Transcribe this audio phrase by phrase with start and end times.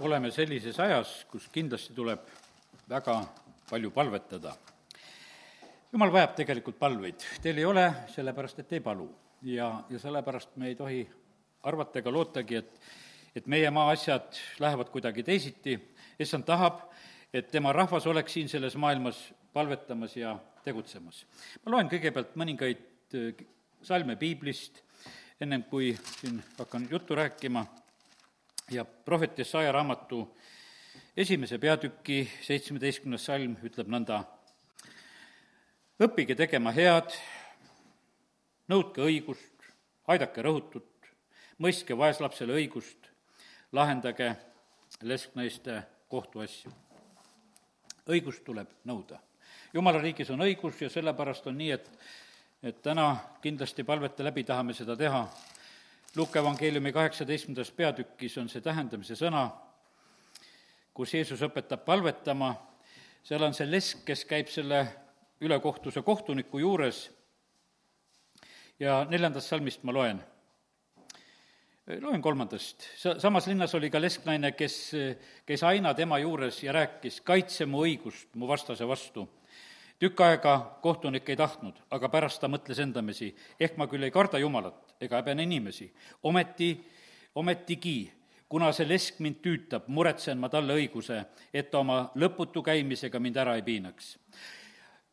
[0.00, 2.24] oleme sellises ajas, kus kindlasti tuleb
[2.88, 3.20] väga
[3.70, 4.52] palju palvetada.
[5.92, 9.08] jumal vajab tegelikult palveid, teil ei ole, sellepärast et ei palu.
[9.42, 11.08] ja, ja sellepärast me ei tohi
[11.62, 12.80] arvata ega lootagi, et,
[13.36, 15.78] et meie maa asjad lähevad kuidagi teisiti,
[16.20, 16.80] issand tahab,
[17.32, 21.24] et tema rahvas oleks siin selles maailmas palvetamas ja tegutsemas.
[21.64, 22.84] ma loen kõigepealt mõningaid
[23.16, 23.46] äh,
[23.82, 24.82] salme piiblist,
[25.40, 27.64] ennem kui siin hakkan juttu rääkima
[28.70, 30.36] ja prohvet Jesaja raamatu
[31.16, 34.24] esimese peatüki seitsmeteistkümnes salm ütleb nõnda.
[36.02, 37.14] õppige tegema head,
[38.68, 39.70] nõudke õigust,
[40.08, 41.06] aidake rõhutut,
[41.58, 43.06] mõistke vaeslapsele õigust,
[43.72, 44.34] lahendage
[45.02, 46.72] lesknaiste kohtuasju.
[48.08, 49.20] õigust tuleb nõuda.
[49.72, 51.90] jumala riigis on õigus ja sellepärast on nii, et,
[52.62, 55.28] et täna kindlasti palvete läbi tahame seda teha
[56.16, 59.50] Luuke evangeeliumi kaheksateistkümnendas peatükis on see tähendamise sõna,
[60.96, 62.54] kus Jeesus õpetab palvetama,
[63.20, 64.78] seal on see lesk, kes käib selle
[65.44, 67.02] ülekohtuse kohtuniku juures
[68.80, 70.24] ja neljandast salmist ma loen.
[72.00, 72.88] loen kolmandast.
[72.96, 74.80] Sa-, samas linnas oli ka lesknaine, kes
[75.44, 79.28] käis aina tema juures ja rääkis, kaitse mu õigust mu vastase vastu
[80.00, 84.40] tükk aega kohtunik ei tahtnud, aga pärast ta mõtles endamisi, ehk ma küll ei karda
[84.40, 85.90] Jumalat ega häbene inimesi,
[86.22, 86.70] ometi,
[87.34, 87.98] ometigi
[88.48, 91.18] kuna see lesk mind tüütab, muretsen ma talle õiguse,
[91.52, 94.16] et ta oma lõputu käimisega mind ära ei piinaks.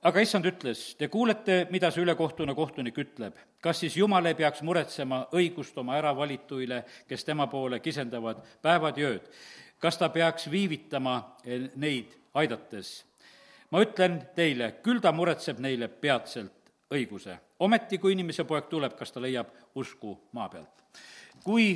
[0.03, 3.33] aga issand ütles, te kuulete, mida see ülekohtune kohtunik ütleb.
[3.61, 9.09] kas siis Jumal ei peaks muretsema õigust oma äravalituile, kes tema poole kisendavad päevad ja
[9.09, 9.29] ööd?
[9.79, 11.37] kas ta peaks viivitama
[11.75, 13.05] neid aidates?
[13.71, 16.62] ma ütlen teile, küll ta muretseb neile peatselt
[16.93, 17.37] õiguse.
[17.59, 20.83] ometi, kui inimese poeg tuleb, kas ta leiab usku maa pealt?
[21.43, 21.75] kui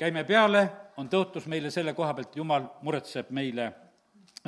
[0.00, 0.64] käime peale,
[0.96, 3.70] on tõotus meile selle koha pealt, Jumal muretseb meile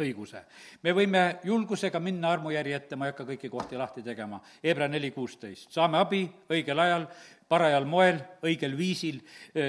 [0.01, 0.41] õiguse.
[0.83, 5.11] me võime julgusega minna armujärje ette, ma ei hakka kõiki kohti lahti tegema, Hebra neli
[5.11, 7.07] kuusteist, saame abi õigel ajal,
[7.49, 9.21] parajal moel, õigel viisil,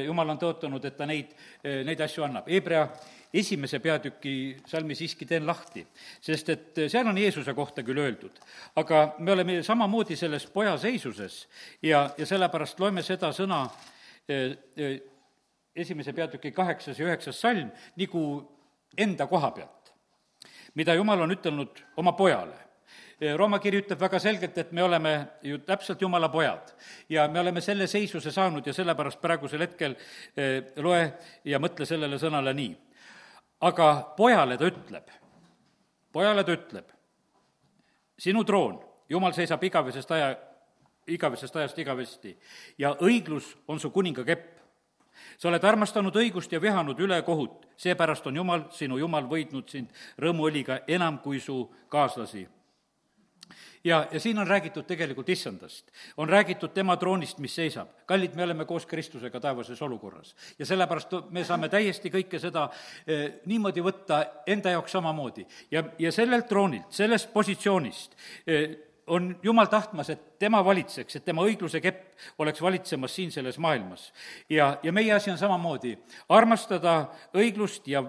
[0.06, 2.48] Jumal on tõotanud, et ta neid, neid asju annab.
[2.48, 2.88] Hebra
[3.34, 4.34] esimese peatüki
[4.70, 5.84] salmi siiski teen lahti,
[6.22, 8.38] sest et seal on Jeesuse kohta küll öeldud.
[8.76, 11.48] aga me oleme samamoodi selles poja seisuses
[11.82, 13.66] ja, ja sellepärast loeme seda sõna
[14.30, 15.00] eh, eh,
[15.76, 18.22] esimese peatüki kaheksas ja üheksas salm nagu
[18.98, 19.96] enda koha pealt,
[20.76, 22.60] mida Jumal on ütelnud oma pojale
[23.18, 26.76] eh, Rooma kiri ütleb väga selgelt, et me oleme ju täpselt Jumala pojad
[27.10, 29.98] ja me oleme selle seisuse saanud ja sellepärast praegusel hetkel
[30.86, 31.06] loe
[31.50, 32.74] ja mõtle sellele sõnale nii
[33.64, 35.12] aga pojale ta ütleb,
[36.12, 36.90] pojale ta ütleb,
[38.20, 38.80] sinu troon,
[39.10, 40.34] jumal seisab igavesest aja,
[41.08, 42.34] igavesest ajast igavesti
[42.80, 44.50] ja õiglus on su kuninga kepp.
[45.38, 50.80] sa oled armastanud õigust ja vihanud ülekohut, seepärast on Jumal, sinu Jumal, võitnud sind rõõmuõliga
[50.88, 52.48] enam kui su kaaslasi
[53.84, 55.92] ja, ja siin on räägitud tegelikult issandast.
[56.18, 57.90] on räägitud tema troonist, mis seisab.
[58.06, 60.36] kallid, me oleme koos Kristusega taevases olukorras.
[60.60, 62.70] ja sellepärast me saame täiesti kõike seda
[63.08, 65.46] eh, niimoodi võtta enda jaoks samamoodi.
[65.72, 68.78] ja, ja sellelt troonilt, sellest positsioonist eh,
[69.08, 74.14] on Jumal tahtmas, et tema valitseks, et tema õigluse kepp oleks valitsemas siin selles maailmas.
[74.50, 75.98] ja, ja meie asi on samamoodi
[76.30, 78.04] armastada õiglust ja,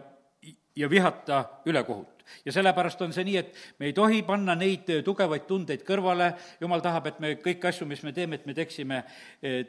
[0.76, 2.14] ja vihata ülekohut
[2.45, 6.83] ja sellepärast on see nii, et me ei tohi panna neid tugevaid tundeid kõrvale, jumal
[6.85, 9.03] tahab, et me kõiki asju, mis me teeme, et me teeksime,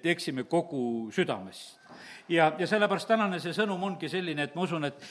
[0.01, 1.79] teeksime kogu südamest.
[2.29, 5.09] ja, ja sellepärast tänane see sõnum ongi selline, et ma usun, et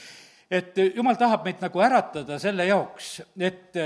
[0.51, 3.07] et jumal tahab meid nagu äratada selle jaoks,
[3.41, 3.77] et,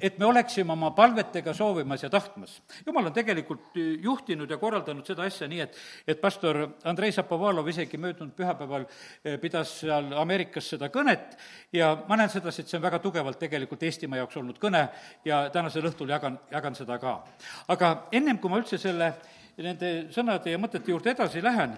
[0.00, 2.62] et me oleksime oma palvetega soovimas ja tahtmas.
[2.86, 5.76] jumal on tegelikult juhtinud ja korraldanud seda asja nii, et,
[6.08, 11.36] et pastor Andrei Zapovalov isegi möödunud pühapäeval eh, pidas seal Ameerikas seda kõnet
[11.72, 14.86] ja ma näen sedasi, et see on väga tugevalt tegelikult Eestimaa jaoks olnud kõne
[15.24, 17.18] ja tänasel õhtul jagan, jagan seda ka.
[17.68, 19.12] aga ennem, kui ma üldse selle,
[19.60, 21.76] nende sõnade ja mõtete juurde edasi lähen,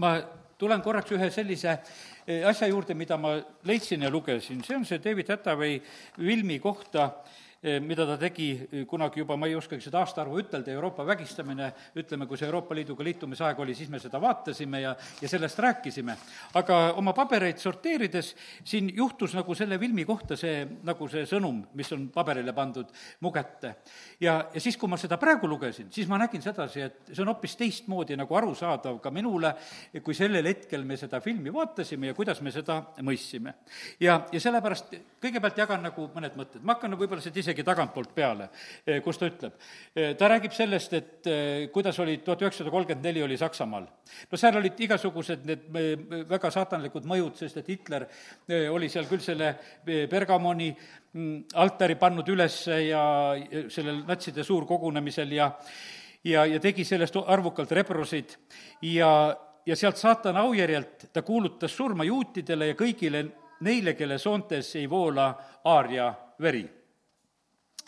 [0.00, 0.16] ma
[0.56, 5.00] tulen korraks ühe sellise Eh, asja juurde, mida ma leidsin ja lugesin, see on see
[5.02, 5.80] David Hathaway
[6.16, 10.72] filmi kohta Eh, mida ta tegi eh, kunagi juba, ma ei oskagi seda aastaarvu ütelda,
[10.74, 14.96] Euroopa vägistamine, ütleme, kui see Euroopa Liiduga liitumise aeg oli, siis me seda vaatasime ja,
[15.22, 16.16] ja sellest rääkisime.
[16.58, 18.32] aga oma pabereid sorteerides
[18.64, 23.30] siin juhtus nagu selle filmi kohta see, nagu see sõnum, mis on paberile pandud mu
[23.30, 23.76] kätte.
[24.18, 27.30] ja, ja siis, kui ma seda praegu lugesin, siis ma nägin sedasi, et see on
[27.30, 29.54] hoopis teistmoodi nagu arusaadav ka minule,
[30.02, 33.54] kui sellel hetkel me seda filmi vaatasime ja kuidas me seda mõistsime.
[34.02, 38.14] ja, ja sellepärast kõigepealt jagan nagu mõned mõtted, ma hakkan võib-olla seda ise isegi tagantpoolt
[38.16, 38.48] peale,
[39.04, 39.56] kus ta ütleb.
[40.18, 41.28] ta räägib sellest, et
[41.72, 43.86] kuidas oli tuhat üheksasada kolmkümmend neli oli Saksamaal.
[44.30, 45.68] no seal olid igasugused need
[46.28, 48.06] väga saatanlikud mõjud, sest et Hitler
[48.72, 49.54] oli seal küll selle
[49.84, 53.04] Bergamoni mm, altari pannud üles ja
[53.68, 55.50] sellel natside suurkogunemisel ja
[56.24, 58.36] ja, ja tegi sellest arvukalt rebrosid
[58.86, 63.26] ja, ja sealt saatana aujärjelt ta kuulutas surma juutidele ja kõigile
[63.62, 65.32] neile, kelle soontes ei voola
[65.64, 66.12] aaria
[66.42, 66.62] veri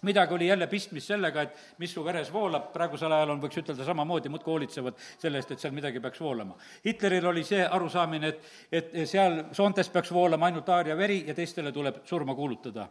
[0.04, 3.86] midagi oli jälle pistmist sellega, et mis su veres voolab, praegusel ajal on, võiks ütelda
[3.86, 6.56] samamoodi, muudkui hoolitsevad selle eest, et seal midagi peaks voolama.
[6.84, 11.72] Hitleril oli see arusaamine, et, et seal soontes peaks voolama ainult aaria veri ja teistele
[11.72, 12.88] tuleb surma kuulutada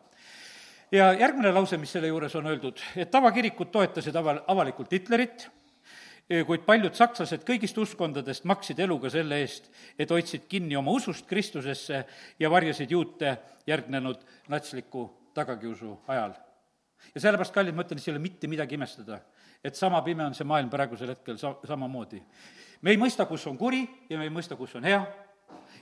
[0.93, 5.47] ja järgmine lause, mis selle juures on öeldud, et tavakirikud toetasid aval-, avalikult Hitlerit,
[6.47, 9.69] kuid paljud sakslased kõigist uskkondadest maksid eluga selle eest,
[9.99, 12.03] et hoidsid kinni oma usust Kristusesse
[12.39, 13.37] ja varjasid juute
[13.67, 16.37] järgnenud natsliku tagakiusu ajal.
[17.11, 19.19] Ja sellepärast, kallid, ma ütlen, et ei ole mitte midagi imestada,
[19.63, 22.21] et sama pime on see maailm praegusel hetkel sa-, samamoodi.
[22.81, 25.01] me ei mõista, kus on kuri ja me ei mõista, kus on hea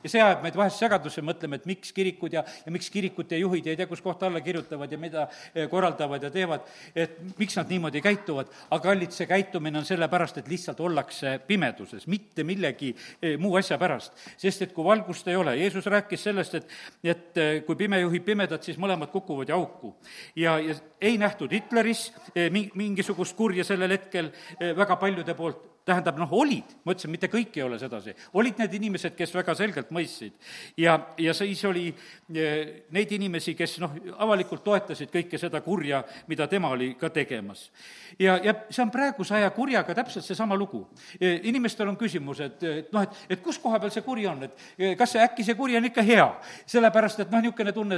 [0.03, 3.67] ja see ajab meid vahest segadusse, mõtleme, et miks kirikud ja, ja miks kirikute juhid
[3.69, 7.71] ei tea, kus kohta alla kirjutavad ja mida eh, korraldavad ja teevad, et miks nad
[7.71, 13.37] niimoodi käituvad, aga kallid, see käitumine on sellepärast, et lihtsalt ollakse pimeduses, mitte millegi eh,
[13.41, 14.17] muu asja pärast.
[14.37, 18.25] sest et kui valgust ei ole, Jeesus rääkis sellest, et, et eh, kui pime juhib
[18.25, 19.95] pimedat, siis mõlemad kukuvad ja auku.
[20.35, 22.11] ja, ja ei nähtud Hitleris
[22.77, 24.29] mingisugust kurja sellel hetkel
[24.77, 28.73] väga paljude poolt, tähendab, noh, olid, ma ütlesin, mitte kõik ei ole sedasi, olid need
[28.77, 30.35] inimesed, kes väga selgelt mõistsid.
[30.77, 36.47] ja, ja siis oli eh, neid inimesi, kes noh, avalikult toetasid kõike seda kurja, mida
[36.47, 37.71] tema oli ka tegemas.
[38.19, 40.83] ja, ja see on praeguse aja kurjaga täpselt seesama lugu.
[41.19, 44.45] Eh, inimestel on küsimus, et, et noh, et, et kus koha peal see kuri on,
[44.45, 46.29] et eh, kas see, äkki see kuri on ikka hea?
[46.69, 47.97] sellepärast, et noh, niisugune tunne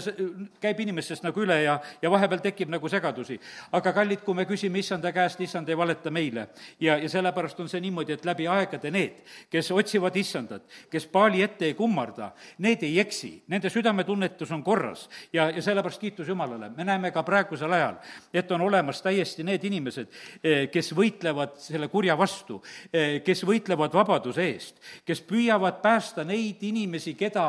[0.64, 3.40] käib inimestest nagu üle ja, ja vahepeal tekib nagu segadusi.
[3.72, 6.48] aga kallid, kui me küsime issanda käest, issand ei valeta meile
[6.80, 9.22] ja, ja sellepärast on see niimoodi, et läbi aegade need,
[9.52, 12.32] kes otsivad issandat, kes paali ette ei kummarda,
[12.64, 16.70] need ei eksi, nende südametunnetus on korras ja, ja sellepärast kiitus Jumalale.
[16.70, 17.98] me näeme ka praegusel ajal,
[18.34, 20.08] et on olemas täiesti need inimesed,
[20.44, 22.62] eh, kes võitlevad selle kurja vastu,
[22.94, 27.48] eh, kes võitlevad vabaduse eest, kes püüavad päästa neid inimesi, keda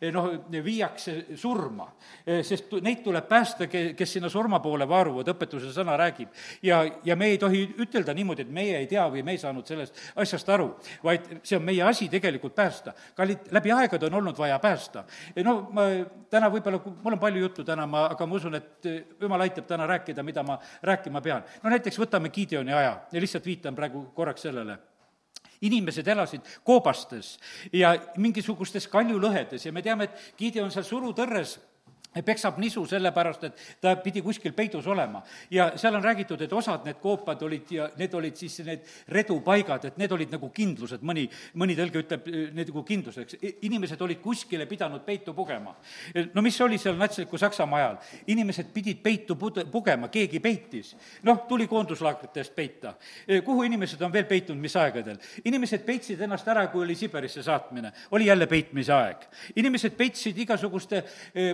[0.00, 1.92] eh, noh, viiakse surma.
[2.42, 6.28] sest neid tuleb päästa, kes sinna surma poole vaaruvad, õpetuse sõna räägib.
[6.62, 9.65] ja, ja me ei tohi ütelda niimoodi, et meie ei tea või me ei saanud
[9.68, 10.68] sellest asjast aru,
[11.04, 12.94] vaid see on meie asi tegelikult päästa.
[13.16, 15.04] kallid, läbi aegade on olnud vaja päästa.
[15.44, 15.86] no ma
[16.30, 18.90] täna võib-olla, mul on palju juttu täna, ma, aga ma usun, et
[19.20, 21.44] jumal aitab täna rääkida, mida ma rääkima pean.
[21.62, 24.78] no näiteks võtame Gideoni aja ja lihtsalt viitan praegu korraks sellele
[25.60, 27.36] inimesed elasid koobastes
[27.72, 31.56] ja mingisugustes kaljulõhedes ja me teame, et Gideon seal surutõrres
[32.22, 35.22] peksab nisu sellepärast, et ta pidi kuskil peidus olema.
[35.50, 39.84] ja seal on räägitud, et osad need koopad olid ja need olid siis need redupaigad,
[39.84, 43.36] et need olid nagu kindlused, mõni, mõni tõlge ütleb need nagu kindluseks.
[43.62, 45.76] inimesed olid kuskile pidanud peitu pugema.
[46.34, 47.96] no mis oli seal natsliku Saksamaa ajal?
[48.26, 50.96] inimesed pidid peitu pud-, pugema, keegi peitis.
[51.22, 52.94] noh, tuli koonduslaagritest peita.
[53.44, 55.18] kuhu inimesed on veel peitunud, mis aegadel?
[55.44, 59.28] inimesed peitsid ennast ära, kui oli Siberisse saatmine, oli jälle peitmise aeg.
[59.56, 61.04] inimesed peitsid igasuguste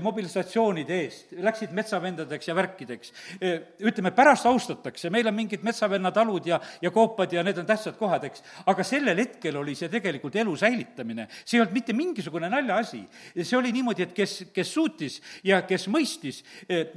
[0.00, 3.13] mobilisatsioon organisatsioonide eest, läksid metsavendadeks ja värkideks.
[3.81, 8.25] ütleme, pärast austatakse, meil on mingid metsavennatalud ja, ja koopad ja need on tähtsad kohad,
[8.25, 11.29] eks, aga sellel hetkel oli see tegelikult elu säilitamine.
[11.45, 13.03] see ei olnud mitte mingisugune naljaasi.
[13.43, 16.43] see oli niimoodi, et kes, kes suutis ja kes mõistis,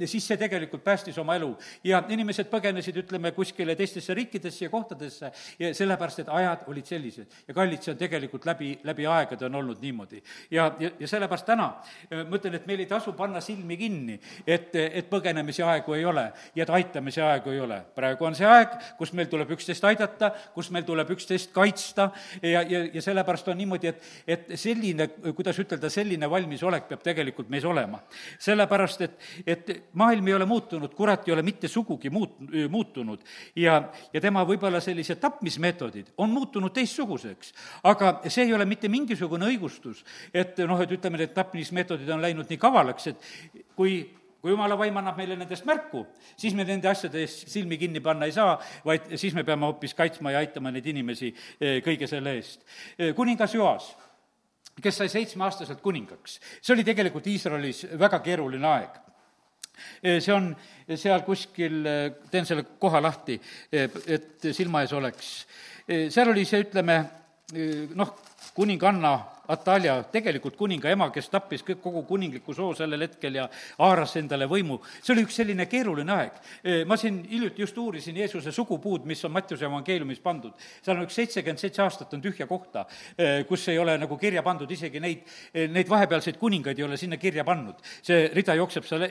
[0.04, 1.56] siis see tegelikult päästis oma elu.
[1.84, 7.26] ja inimesed põgenesid, ütleme, kuskile teistesse riikidesse ja kohtadesse ja sellepärast, et ajad olid sellised.
[7.48, 10.22] ja kallid, see on tegelikult läbi, läbi aegade on olnud niimoodi.
[10.50, 11.72] ja, ja, ja sellepärast täna
[12.10, 16.26] ma ütlen, et meil ei tasu panna silmi kinni, et, et põgenemise aegu ei ole
[16.54, 17.80] ja et aitamise aegu ei ole.
[17.94, 22.10] praegu on see aeg, kus meil tuleb üksteist aidata, kus meil tuleb üksteist kaitsta
[22.42, 27.50] ja, ja, ja sellepärast on niimoodi, et, et selline, kuidas ütelda, selline valmisolek peab tegelikult
[27.52, 28.02] meis olema.
[28.38, 32.38] sellepärast, et, et maailm ei ole muutunud, kurat ei ole mitte sugugi muut-,
[32.70, 33.22] muutunud
[33.56, 33.80] ja,
[34.12, 37.52] ja tema võib-olla sellised tapmismeetodid on muutunud teistsuguseks.
[37.84, 40.02] aga see ei ole mitte mingisugune õigustus,
[40.34, 43.28] et noh, et ütleme, need tapmismeetodid on läinud nii kavalaks, et
[43.76, 43.98] kui
[44.46, 46.04] kui jumala vaim annab meile nendest märku,
[46.38, 48.52] siis me nende asjade eest silmi kinni panna ei saa,
[48.86, 52.62] vaid siis me peame hoopis kaitsma ja aitama neid inimesi eh, kõige selle eest.
[52.94, 53.88] Eh, kuningas Joas,
[54.78, 59.00] kes sai seitsmeaastaselt kuningaks, see oli tegelikult Iisraelis väga keeruline aeg
[60.04, 60.52] eh, see on
[60.94, 61.82] seal kuskil,
[62.30, 63.40] teen selle koha lahti,
[63.74, 65.32] et silma ees oleks.
[65.90, 67.00] seal oli see, ütleme,
[67.98, 68.14] noh,
[68.54, 69.16] kuninganna
[69.48, 73.46] Atalja, tegelikult kuninga ema, kes tappis kõik, kogu kuningliku soo sellel hetkel ja
[73.78, 76.40] haaras endale võimu, see oli üks selline keeruline aeg.
[76.86, 80.52] ma siin hiljuti just uurisin Jeesuse sugupuud, mis on Mattiuse evangeeliumis pandud.
[80.82, 82.86] seal on üks seitsekümmend seitse aastat on tühja kohta,
[83.48, 85.24] kus ei ole nagu kirja pandud, isegi neid,
[85.54, 87.80] neid vahepealseid kuningaid ei ole sinna kirja pannud.
[88.02, 89.06] see rida jookseb seal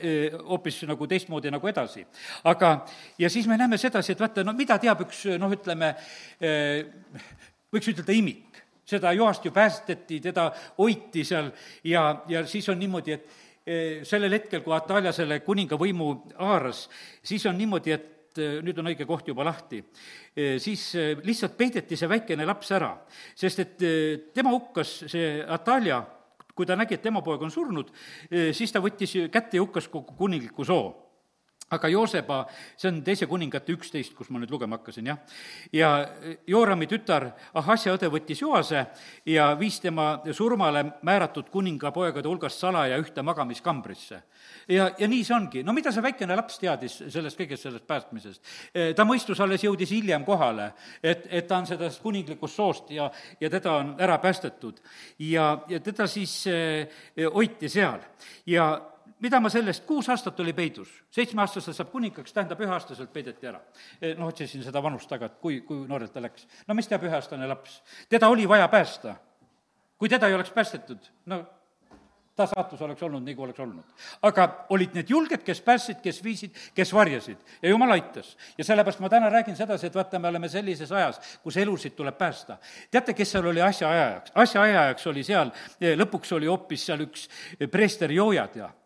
[0.48, 2.06] hoopis nagu teistmoodi nagu edasi.
[2.44, 2.86] aga,
[3.18, 5.94] ja siis me näeme sedasi, et vaata, no mida teab üks noh, ütleme,
[7.72, 8.45] võiks ütelda imik
[8.86, 11.50] seda Joast ju päästeti, teda hoiti seal
[11.84, 13.30] ja, ja siis on niimoodi, et
[13.66, 16.86] eh, sellel hetkel, kui Atalja selle kuninga võimu haaras,
[17.26, 19.82] siis on niimoodi, et eh, nüüd on õige koht juba lahti,
[20.36, 20.92] eh, siis
[21.24, 22.92] lihtsalt peideti see väikene laps ära,
[23.34, 23.88] sest et
[24.34, 26.04] tema hukkas, see Atalja,
[26.56, 27.90] kui ta nägi, et tema poeg on surnud,
[28.56, 31.05] siis ta võttis kätte ja hukkas kogu kuningliku soo
[31.70, 32.44] aga Joosepa,
[32.78, 35.18] see on teise kuningate üksteist, kus ma nüüd lugema hakkasin, jah.
[35.74, 35.90] ja
[36.46, 38.84] Joorami tütar Ahasja õde võttis Joase
[39.26, 44.22] ja viis tema surmale määratud kuningapoegade hulgast salaja ühte magamiskambrisse.
[44.68, 48.56] ja, ja nii see ongi, no mida see väikene laps teadis sellest kõigest sellest päästmisest?
[48.96, 50.70] Ta mõistus alles jõudis hiljem kohale,
[51.02, 54.78] et, et ta on sellest kuninglikust soost ja, ja teda on ära päästetud.
[55.18, 56.86] ja, ja teda siis eh,
[57.34, 58.06] hoiti seal
[58.46, 58.70] ja
[59.20, 63.60] mida ma sellest, kuus aastat oli peidus, seitsmeaastaselt saab kuningaks, tähendab, üheaastaselt peideti ära.
[64.00, 66.46] E, noh, otsisin seda vanust taga, et kui, kui noorelt ta läks.
[66.68, 67.80] no mis teab üheaastane laps?
[68.08, 69.16] teda oli vaja päästa.
[69.98, 71.44] kui teda ei oleks päästetud, no
[72.36, 73.84] ta saatus oleks olnud nii, kui oleks olnud.
[74.28, 74.46] aga
[74.76, 78.36] olid need julged, kes päästsid, kes viisid, kes varjasid ja jumal aitas.
[78.58, 82.18] ja sellepärast ma täna räägin sedasi, et vaata, me oleme sellises ajas, kus elusid tuleb
[82.18, 82.58] päästa.
[82.90, 84.32] teate, kes seal oli asjaajajaks?
[84.34, 87.28] asjaajajaks oli seal, lõpuks oli hoopis seal üks
[87.70, 88.72] preester Joojad ja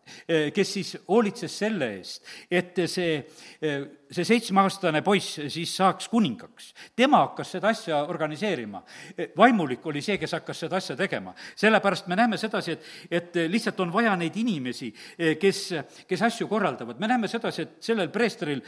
[0.53, 3.17] kes siis hoolitses selle eest, et see,
[3.61, 6.73] eh, see seitsmeaastane poiss siis saaks kuningaks.
[6.95, 8.83] tema hakkas seda asja organiseerima.
[9.17, 11.33] Eh, vaimulik oli see, kes hakkas seda asja tegema.
[11.55, 14.93] sellepärast me näeme sedasi, et, et lihtsalt on vaja neid inimesi,
[15.39, 15.73] kes,
[16.07, 16.99] kes asju korraldavad.
[16.99, 18.61] me näeme sedasi, et sellel preestril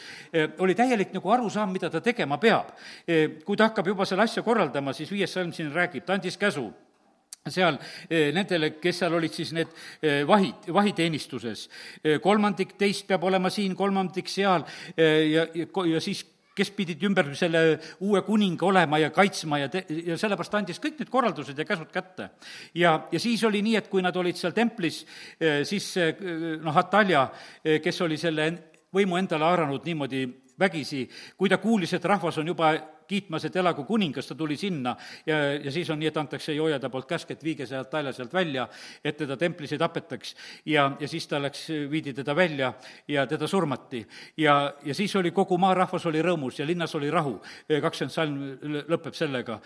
[0.59, 2.73] oli täielik nagu arusaam, mida ta tegema peab.
[3.45, 6.71] kui ta hakkab juba selle asja korraldama, siis viies salm siin räägib, ta andis käsu
[7.51, 7.75] seal
[8.07, 11.65] eh, nendele, kes seal olid siis need eh, vahid, vahiteenistuses.
[11.99, 14.63] Eh, kolmandik teist peab olema siin, kolmandik seal
[14.95, 16.23] ja, ja, ja siis
[16.53, 21.01] kes pidid ümber selle uue kuninga olema ja kaitsma ja te-, ja sellepärast andis kõik
[21.01, 22.29] need korraldused ja käsud kätte.
[22.77, 25.01] ja, ja siis oli nii, et kui nad olid seal templis,
[25.65, 25.87] siis
[26.61, 27.25] noh, Atalja,
[27.81, 28.51] kes oli selle
[28.93, 30.27] võimu endale haaranud niimoodi
[30.59, 31.07] vägisi,
[31.37, 32.75] kui ta kuulis, et rahvas on juba
[33.07, 34.95] kiitmas, et elagu kuningas, ta tuli sinna
[35.25, 38.33] ja, ja siis on nii, et antakse Joojade poolt käsk, et viige see Talja sealt
[38.33, 38.67] välja,
[39.03, 40.35] et teda templis ei tapetaks.
[40.65, 42.73] ja, ja siis ta läks, viidi teda välja
[43.07, 44.05] ja teda surmati.
[44.37, 47.39] ja, ja siis oli kogu maarahvas oli rõõmus ja linnas oli rahu.
[47.81, 49.59] kakskümmend salm lõpeb sellega,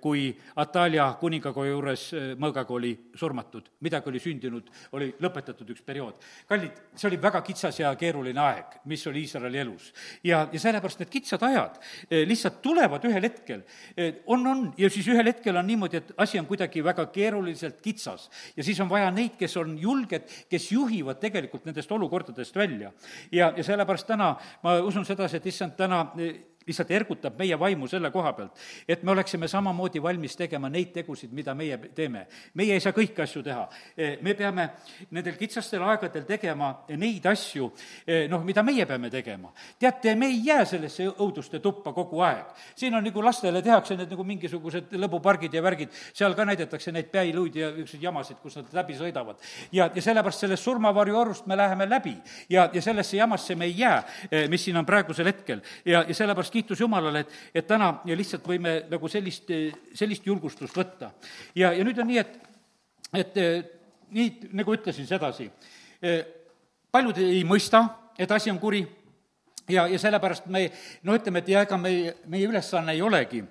[0.00, 2.06] kui Atalja kuningakoja juures
[2.38, 6.14] mõõgaga oli surmatud, midagi oli sündinud, oli lõpetatud üks periood.
[6.48, 9.92] kallid, see oli väga kitsas ja keeruline aeg, mis oli Iisraeli elus.
[10.24, 13.62] ja, ja sellepärast need kitsad ajad lihtsalt tulevad ühel hetkel.
[14.26, 18.30] on, on, ja siis ühel hetkel on niimoodi, et asi on kuidagi väga keeruliselt kitsas.
[18.56, 22.92] ja siis on vaja neid, kes on julged, kes juhivad tegelikult nendest olukordadest välja.
[23.32, 26.06] ja, ja sellepärast täna ma usun sedasi, et issand täna
[26.66, 31.32] lihtsalt ergutab meie vaimu selle koha pealt, et me oleksime samamoodi valmis tegema neid tegusid,
[31.32, 32.26] mida meie teeme.
[32.54, 33.68] meie ei saa kõiki asju teha.
[34.20, 34.68] me peame
[35.10, 37.70] nendel kitsastel aegadel tegema neid asju,
[38.28, 39.52] noh, mida meie peame tegema.
[39.78, 42.52] teate, me ei jää sellesse õuduste tuppa kogu aeg.
[42.76, 47.10] siin on nagu lastele tehakse need nagu mingisugused lõbupargid ja värgid, seal ka näidatakse neid
[47.10, 49.40] päiluid ja niisuguseid jamasid, kus nad läbi sõidavad.
[49.72, 52.16] ja, ja sellepärast sellest surmavarjuorust me läheme läbi
[52.50, 54.04] ja, ja sellesse jamasse me ei jää,
[54.48, 55.64] mis siin on praegusel hetkel.
[55.84, 59.50] ja, ja sellepärast kiitus Jumalale, et, et täna lihtsalt võime nagu sellist,
[59.94, 61.12] sellist julgustust võtta.
[61.54, 62.38] ja, ja nüüd on nii, et,
[63.22, 63.40] et
[64.10, 65.50] nii, nagu ütlesin sedasi,
[66.92, 67.84] paljud ei mõista,
[68.18, 68.82] et asi on kuri
[69.70, 70.66] ja, ja sellepärast me
[71.06, 73.42] no ütleme, et ja ega meie, meie ülesanne ei olegi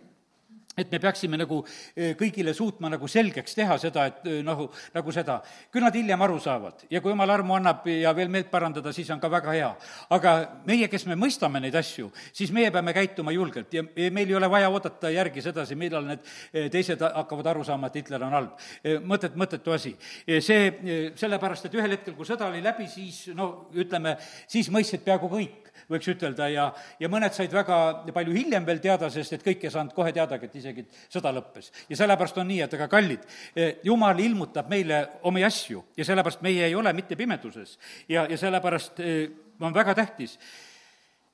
[0.79, 1.59] et me peaksime nagu
[1.95, 5.39] eh, kõigile suutma nagu selgeks teha seda, et eh, nagu, nagu seda,
[5.73, 9.09] küll nad hiljem aru saavad ja kui jumal armu annab ja veel meelt parandada, siis
[9.13, 9.69] on ka väga hea.
[10.15, 10.35] aga
[10.67, 14.49] meie, kes me mõistame neid asju, siis meie peame käituma julgelt ja, meil ei ole
[14.51, 18.67] vaja oodata järgi sedasi, millal need eh, teised hakkavad aru saama, et Hitler on halb.
[19.05, 19.95] mõtet, mõttetu asi.
[20.41, 24.15] see, sellepärast, et ühel hetkel, kui sõda oli läbi, siis no ütleme,
[24.47, 26.67] siis mõistsid peaaegu kõik võiks ütelda, ja,
[27.01, 27.77] ja mõned said väga
[28.13, 31.71] palju hiljem veel teada, sest et kõik ei saanud kohe teadagi, et isegi sõda lõppes.
[31.89, 36.41] ja sellepärast on nii, et aga kallid, eh, jumal ilmutab meile omi asju ja sellepärast
[36.41, 37.77] meie ei ole mitte pimeduses.
[38.07, 40.39] ja, ja sellepärast eh, on väga tähtis,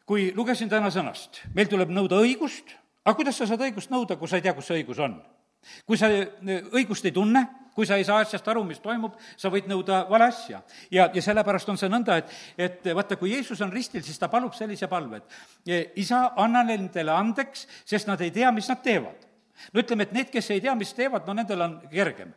[0.05, 2.75] kui lugesin täna sõnast, meil tuleb nõuda õigust,
[3.05, 5.19] aga kuidas sa saad õigust nõuda, kui sa ei tea, kus see õigus on?
[5.85, 7.45] Kui sa õigust ei tunne,
[7.75, 10.61] kui sa ei saa asjast aru, mis toimub, sa võid nõuda vale asja.
[10.91, 14.31] ja, ja sellepärast on see nõnda, et, et vaata, kui Jeesus on ristil, siis ta
[14.31, 15.21] palub sellise palve,
[15.67, 19.34] et isa, anna nendele andeks, sest nad ei tea, mis nad teevad
[19.73, 22.31] no ütleme, et need, kes ei tea, mis teevad, no nendel on kergem.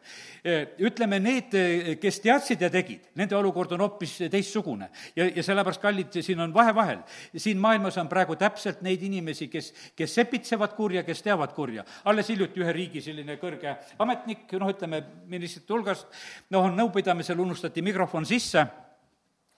[0.88, 1.54] ütleme, need,
[2.02, 4.90] kes teadsid ja tegid, nende olukord on hoopis teistsugune.
[5.16, 7.02] ja, ja sellepärast, kallid, siin on vahe vahel.
[7.36, 11.84] siin maailmas on praegu täpselt neid inimesi, kes, kes sepitsevad kurja, kes teavad kurja.
[12.04, 16.06] alles hiljuti ühe riigi selline kõrge ametnik, noh, ütleme, ministrite hulgast,
[16.50, 18.66] noh, nõupidamisel unustati mikrofon sisse,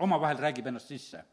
[0.01, 1.25] omavahel räägib ennast sisse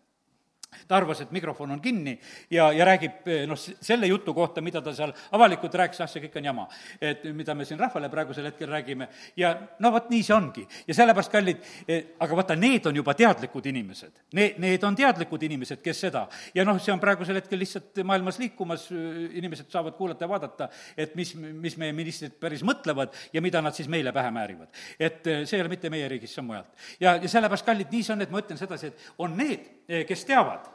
[0.87, 2.17] ta arvas, et mikrofon on kinni
[2.51, 6.37] ja, ja räägib noh, selle jutu kohta, mida ta seal avalikult rääkis, ah, see kõik
[6.39, 6.67] on jama.
[7.01, 9.07] et mida me siin rahvale praegusel hetkel räägime
[9.37, 10.65] ja no vot, nii see ongi.
[10.87, 14.23] ja sellepärast, kallid, eh, aga vaata, need on juba teadlikud inimesed.
[14.37, 16.27] Need, need on teadlikud inimesed, kes seda.
[16.55, 21.15] ja noh, see on praegusel hetkel lihtsalt maailmas liikumas, inimesed saavad kuulata ja vaadata, et
[21.15, 24.69] mis, mis meie ministrid päris mõtlevad ja mida nad siis meile pähe määrivad.
[24.99, 26.87] et eh, see ei ole mitte meie riigis, see on mujalt.
[26.99, 29.76] ja, ja sellepärast, kallid, nii see on, et ma ütlen sedasi, et on need, eh,
[29.87, 30.65] kes teavad,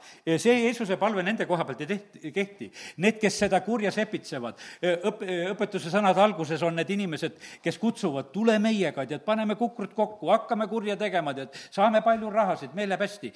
[0.41, 2.69] see Jeesuse palve nende koha pealt ei tehti, kehti.
[3.05, 8.57] Need, kes seda kurja sepitsevad, õp-, õpetuse sõnade alguses on need inimesed, kes kutsuvad, tule
[8.63, 13.33] meiega, tead, paneme kukrut kokku, hakkame kurja tegema, tead, saame palju rahasid, meil läheb hästi.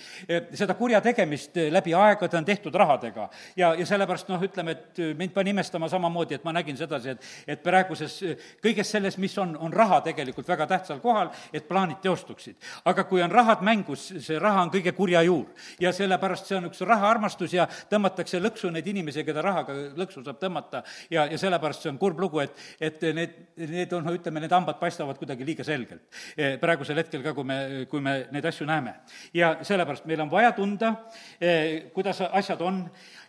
[0.56, 5.34] seda kurja tegemist läbi aegade on tehtud rahadega ja, ja sellepärast noh, ütleme, et mind
[5.36, 8.16] pani imestama samamoodi, et ma nägin sedasi, et, et praeguses
[8.64, 12.56] kõiges selles, mis on, on raha tegelikult väga tähtsal kohal, et plaanid teostuksid.
[12.84, 16.68] aga kui on rahad mängus, see raha on kõige kurja juur ja sellepärast see on
[16.70, 20.82] üks rahaarmastus ja tõmmatakse lõksu neid inimesi, keda rahaga lõksu saab tõmmata.
[21.10, 24.80] ja, ja sellepärast see on kurb lugu, et, et need, need on, ütleme, need hambad
[24.80, 26.06] paistavad kuidagi liiga selgelt.
[26.36, 27.58] Eh, praegusel hetkel ka, kui me,
[27.90, 28.96] kui me neid asju näeme.
[29.34, 30.94] ja sellepärast meil on vaja tunda,
[31.40, 32.84] eh, kuidas asjad on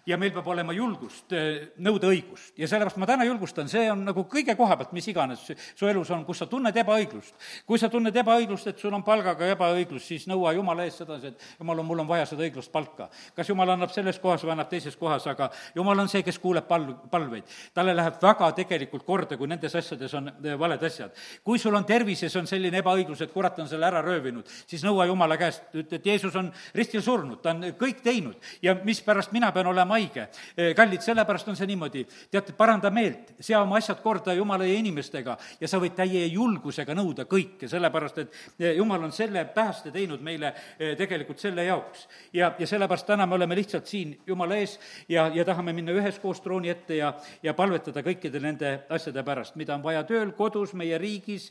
[0.08, 2.54] ja meil peab olema julgust eh, nõuda õigust.
[2.58, 6.12] ja sellepärast ma täna julgustan, see on nagu kõige koha pealt, mis iganes su elus
[6.16, 7.36] on, kus sa tunned ebaõiglust.
[7.68, 11.44] kui sa tunned ebaõiglust, et sul on palgaga ebaõiglus, siis nõua Jumala ees sedasi, et
[11.60, 13.10] jumal, mul on vaja seda õiglust palka.
[13.36, 16.68] kas Jumal annab selles kohas või annab teises kohas, aga Jumal on see, kes kuuleb
[16.68, 17.44] pal-, palveid.
[17.74, 21.12] talle läheb väga tegelikult korda, kui nendes asjades on eh, valed asjad.
[21.44, 25.05] kui sul on tervises on selline ebaõiglus, et kurat on selle ära röövinud, siis nõua
[25.12, 29.51] Jumala käest, ütle, et Jeesus on ristil surnud, ta on kõik teinud ja mispärast mina
[29.51, 30.27] pean olema haige.
[30.55, 34.77] E, kallid, sellepärast on see niimoodi, teate, paranda meelt, sea oma asjad korda Jumala ja
[34.77, 39.92] inimestega ja sa võid täie julgusega nõuda kõike, sellepärast et e, Jumal on selle pääste
[39.94, 42.07] teinud meile e, tegelikult selle jaoks.
[42.33, 44.77] ja, ja sellepärast täna me oleme lihtsalt siin Jumala ees
[45.10, 49.75] ja, ja tahame minna üheskoos trooni ette ja, ja palvetada kõikide nende asjade pärast, mida
[49.75, 51.50] on vaja tööl, kodus, meie riigis,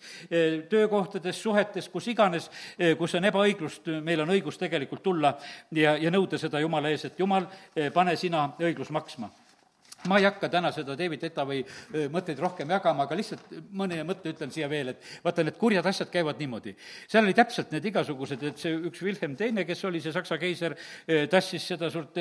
[0.70, 2.48] töökohtades, suhetes, kus iganes,
[2.98, 5.34] kus on ebaõiglust, meil on õigus tegelikult tulla
[5.74, 7.48] ja, ja nõuda seda Jumala ees, et Jumal,
[7.94, 9.30] pane sina sina õiglus maksma
[10.04, 11.62] ma ei hakka täna seda David Etavi
[12.12, 16.10] mõtteid rohkem jagama, aga lihtsalt mõne mõtte ütlen siia veel, et vaata, need kurjad asjad
[16.12, 16.74] käivad niimoodi.
[17.08, 20.76] seal oli täpselt need igasugused, et see üks Wilhelm Teine, kes oli see Saksa keiser,
[21.32, 22.20] tassis seda suurt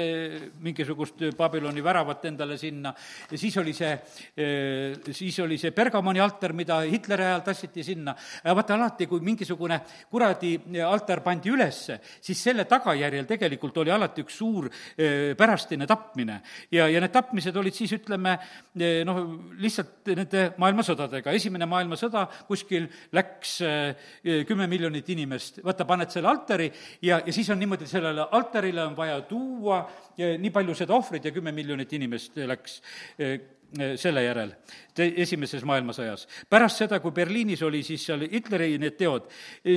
[0.64, 2.94] mingisugust Babyloni väravat endale sinna,
[3.34, 3.94] siis oli see,
[5.12, 8.16] siis oli see Bergamoni altar, mida Hitleri ajal tassiti sinna.
[8.46, 14.40] vaata, alati, kui mingisugune kuradi altar pandi ülesse, siis selle tagajärjel tegelikult oli alati üks
[14.40, 14.70] suur
[15.38, 18.36] pärastine tapmine ja, ja need tapmised olid olid siis, ütleme,
[18.78, 19.22] eh, noh,
[19.62, 21.34] lihtsalt nende maailmasõdadega.
[21.36, 26.70] esimene maailmasõda, kuskil läks eh, kümme miljonit inimest, vaata, paned selle altari
[27.02, 29.82] ja, ja siis on niimoodi, sellele altarile on vaja tuua
[30.18, 32.82] eh, nii palju seda ohvrit ja kümme miljonit inimest läks
[34.00, 34.56] selle järel
[35.04, 36.26] esimeses maailmasõjas.
[36.50, 39.28] pärast seda, kui Berliinis oli siis seal Hitleri need teod,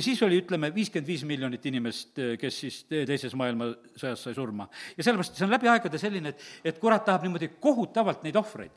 [0.01, 4.69] siis oli, ütleme, viiskümmend viis miljonit inimest, kes siis teises maailmasõjas sai surma.
[4.97, 8.71] ja sellepärast see on läbi aegade selline, et, et kurat tahab niimoodi kohutavalt neid ohvreid,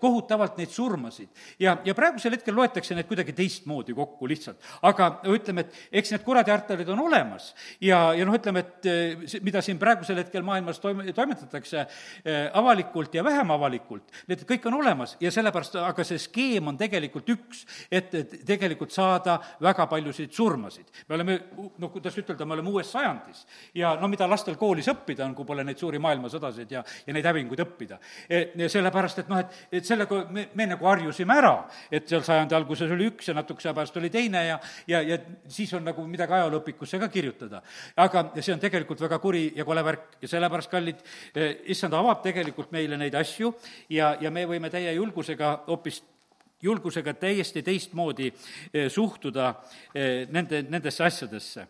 [0.00, 1.28] kohutavalt neid surmasid.
[1.60, 4.58] ja, ja praegusel hetkel loetakse need kuidagi teistmoodi kokku lihtsalt.
[4.82, 9.62] aga ütleme, et eks need kuradi arterid on olemas ja, ja noh, ütleme, et mida
[9.62, 11.86] siin praegusel hetkel maailmas toim-, toimetatakse
[12.58, 17.28] avalikult ja vähem avalikult, need kõik on olemas ja sellepärast aga see skeem on tegelikult
[17.34, 18.14] üks, et,
[18.46, 20.86] tegelikult saada väga paljusid surmasid.
[21.08, 21.38] me oleme,
[21.78, 25.46] no kuidas ütelda, me oleme uues sajandis ja no mida lastel koolis õppida on, kui
[25.48, 27.98] pole neid suuri maailmasõdasid ja, ja neid hävinguid õppida.
[28.28, 31.54] E, sellepärast, et noh, et, et sellega me, me nagu harjusime ära,
[31.90, 34.58] et seal sajandi alguses oli üks ja natukese aja pärast oli teine ja,
[34.90, 37.62] ja, ja siis on nagu midagi ajalooõpikusse ka kirjutada.
[37.96, 41.02] aga see on tegelikult väga kuri ja kole värk ja sellepärast, kallid,
[41.34, 43.52] e, issand avab tegelikult meile neid asju
[43.92, 46.02] ja, ja me võime täie julgusega hoopis
[46.62, 49.48] julgusega täiesti teistmoodi eh, suhtuda
[49.94, 51.66] eh, nende, nendesse asjadesse.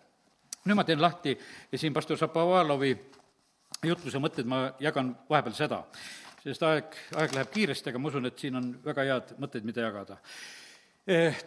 [0.64, 1.32] nüüd ma teen lahti
[1.76, 2.92] siin pastor Šapovalovi
[3.86, 5.82] jutluse mõtted, ma jagan vahepeal seda.
[6.42, 9.84] sest aeg, aeg läheb kiiresti, aga ma usun, et siin on väga head mõtteid, mida
[9.84, 10.18] jagada.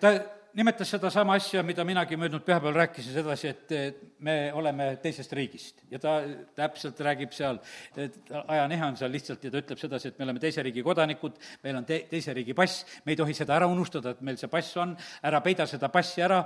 [0.01, 0.11] Ta
[0.53, 5.83] nimetas sedasama asja, mida minagi möödunud pühapäeval rääkisin sedasi, et me oleme teisest riigist.
[5.91, 6.17] Ja ta
[6.55, 7.59] täpselt räägib seal,
[7.95, 11.37] et ajanihe on seal lihtsalt ja ta ütleb sedasi, et me oleme teise riigi kodanikud,
[11.63, 14.51] meil on te-, teise riigi pass, me ei tohi seda ära unustada, et meil see
[14.51, 14.91] pass on,
[15.23, 16.41] ära peida seda passi ära,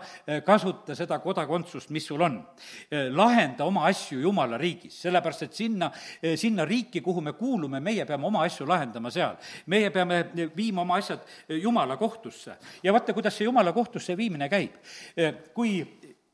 [0.45, 2.37] kasuta seda kodakondsust, mis sul on.
[3.15, 5.89] lahenda oma asju Jumala riigis, sellepärast et sinna,
[6.37, 9.35] sinna riiki, kuhu me kuulume, meie peame oma asju lahendama seal.
[9.65, 10.21] meie peame
[10.55, 12.57] viima oma asjad Jumala kohtusse.
[12.83, 14.75] Ja vaata, kuidas see Jumala kohtus kohtusse viimine käib.
[15.53, 15.86] kui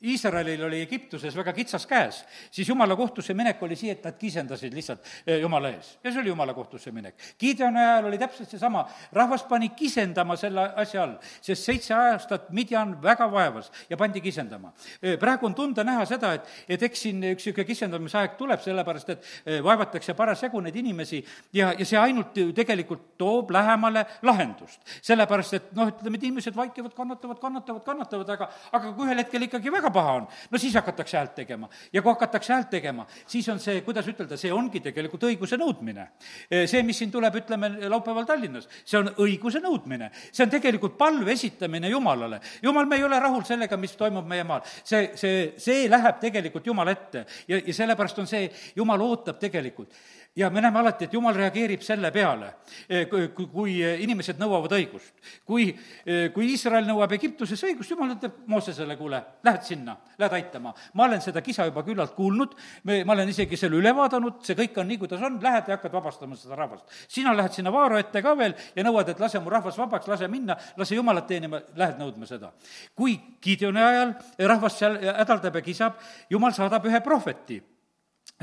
[0.01, 4.73] Iisraelil oli Egiptuses väga kitsas käes, siis jumala kohtusse minek oli see, et nad kisendasid
[4.73, 7.19] lihtsalt eh, jumala ees ja see oli jumala kohtusse minek.
[7.39, 8.81] Gideoni ajal oli täpselt seesama,
[9.13, 14.73] rahvas pani kisendama selle asja all, sest seitse aastat Midjan väga vaevas ja pandi kisendama.
[15.01, 18.61] Eh, praegu on tunda näha seda, et, et eks siin üks niisugune kisendamise aeg tuleb,
[18.65, 21.21] sellepärast et eh, vaevatakse parasjagu neid inimesi
[21.53, 24.81] ja, ja see ainult tegelikult toob lähemale lahendust.
[25.01, 29.45] sellepärast, et noh, ütleme, et inimesed vaikivad, kannatavad, kannatavad, kannatavad, aga, aga kui ühel hetkel
[29.45, 31.69] ikkagi väga paha on, no siis hakatakse häält tegema.
[31.93, 36.07] ja kui hakatakse häält tegema, siis on see, kuidas ütelda, see ongi tegelikult õiguse nõudmine.
[36.49, 40.11] see, mis siin tuleb, ütleme, laupäeval Tallinnas, see on õiguse nõudmine.
[40.31, 42.41] see on tegelikult palve esitamine Jumalale.
[42.63, 44.61] Jumal, me ei ole rahul sellega, mis toimub meie maal.
[44.83, 49.93] see, see, see läheb tegelikult Jumala ette ja, ja sellepärast on see, Jumal ootab tegelikult
[50.35, 52.53] ja me näeme alati, et jumal reageerib selle peale,
[52.89, 55.13] eh, kui, kui inimesed nõuavad õigust.
[55.45, 55.67] kui,
[56.05, 60.73] eh, kui Iisrael nõuab Egiptuses õigust, jumal ütleb Moosesele, kuule, lähed sinna, lähed aitama.
[60.93, 64.55] ma olen seda kisa juba küllalt kuulnud, me, ma olen isegi selle üle vaadanud, see
[64.55, 66.85] kõik on nii, kuidas on, lähed ja hakkad vabastama seda rahvast.
[67.07, 70.27] sina lähed sinna Vaaro ette ka veel ja nõuad, et lase mu rahvas vabaks, lase
[70.27, 72.53] minna, lase Jumalat teenima, lähed nõudma seda.
[72.95, 75.93] kui Gideoni ajal rahvas seal hädaldab ja kisab,
[76.29, 77.61] Jumal saadab ühe prohveti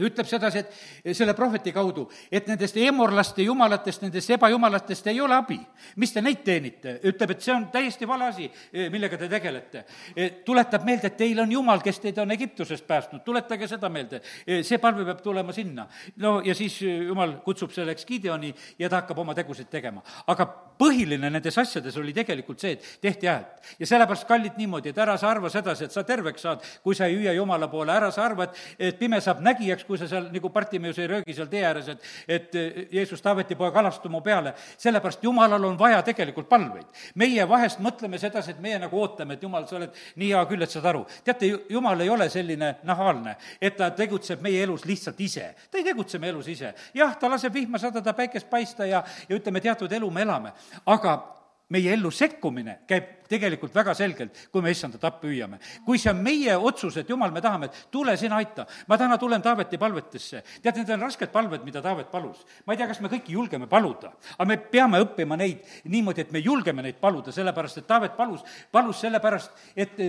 [0.05, 0.63] ütleb sedasi,
[1.05, 5.59] et selle prohveti kaudu, et nendest emorlaste jumalatest, nendest ebajumalatest ei ole abi.
[5.97, 6.99] mis te neid teenite?
[7.09, 9.85] ütleb, et see on täiesti vale asi, eh, millega te tegelete.
[10.17, 14.21] Eh, tuletab meelde, et teil on Jumal, kes teid on Egiptusest päästnud, tuletage seda meelde.
[14.47, 15.87] Eh, see palve peab tulema sinna.
[16.17, 20.03] no ja siis Jumal kutsub selleks Gideoni ja ta hakkab oma tegusid tegema.
[20.27, 20.47] aga
[20.79, 23.75] põhiline nendes asjades oli tegelikult see, et tehti häält.
[23.79, 27.09] ja sellepärast, kallid, niimoodi, et ära sa arva sedasi, et sa terveks saad, kui sa
[27.11, 30.29] ei hüüa Jumala poole, ära sa arva, et, et pime saab nägijaks, kui sa seal
[30.33, 34.21] nagu Bartimeus ei röögi seal tee ääres, et, et eh, Jeesus Taaveti poeg alastu mu
[34.25, 36.87] peale, sellepärast Jumalal on vaja tegelikult palveid.
[37.15, 40.63] meie vahest mõtleme sedasi, et meie nagu ootame, et Jumal, sa oled nii hea küll,
[40.63, 41.07] et saad aru.
[41.25, 45.55] teate, Jumal ei ole selline nahaalne, et ta tegutseb meie elus lihtsalt ise.
[45.71, 46.75] ta ei tegutse meie elus ise.
[46.95, 50.53] jah, ta laseb vihma sadada, päikest paista ja, ja ütleme, teatud elu me elame,
[50.87, 51.38] aga
[51.75, 55.59] meie ellu sekkumine käib tegelikult väga selgelt, kui me issandat appi hüüame.
[55.85, 58.67] kui see on meie otsus, et jumal, me tahame, et tule sina aita.
[58.87, 60.43] ma täna tulen Taaveti palvetesse.
[60.63, 62.47] tead, need on rasked palved, mida Taavet palus.
[62.67, 66.33] ma ei tea, kas me kõiki julgeme paluda, aga me peame õppima neid niimoodi, et
[66.33, 70.01] me julgeme neid paluda, sellepärast et Taavet palus, palus sellepärast, et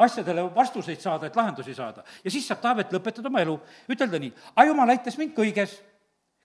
[0.00, 2.04] asjadele vastuseid saada, et lahendusi saada.
[2.24, 3.58] ja siis saab Taavet lõpetada oma elu,
[3.90, 5.80] ütelda nii, aga jumal aitas mind kõiges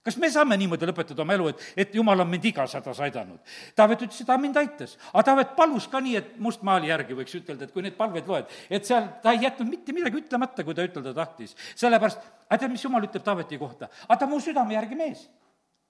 [0.06, 3.54] kas me saame niimoodi lõpetada oma elu, et, et jumal on mind igas hädas aidanud?
[3.78, 4.96] Taavet ütles, et ta mind aitas.
[5.12, 8.52] aga Taavet palus ka nii, et mustmaali järgi võiks ütelda, et kui neid palveid loed,
[8.70, 11.56] et seal ta ei jätnud mitte midagi ütlemata, kui ta ütelda tahtis.
[11.74, 13.90] sellepärast, aga tead, mis jumal ütleb Taaveti kohta?
[14.06, 15.26] aga ta on mu südame järgi mees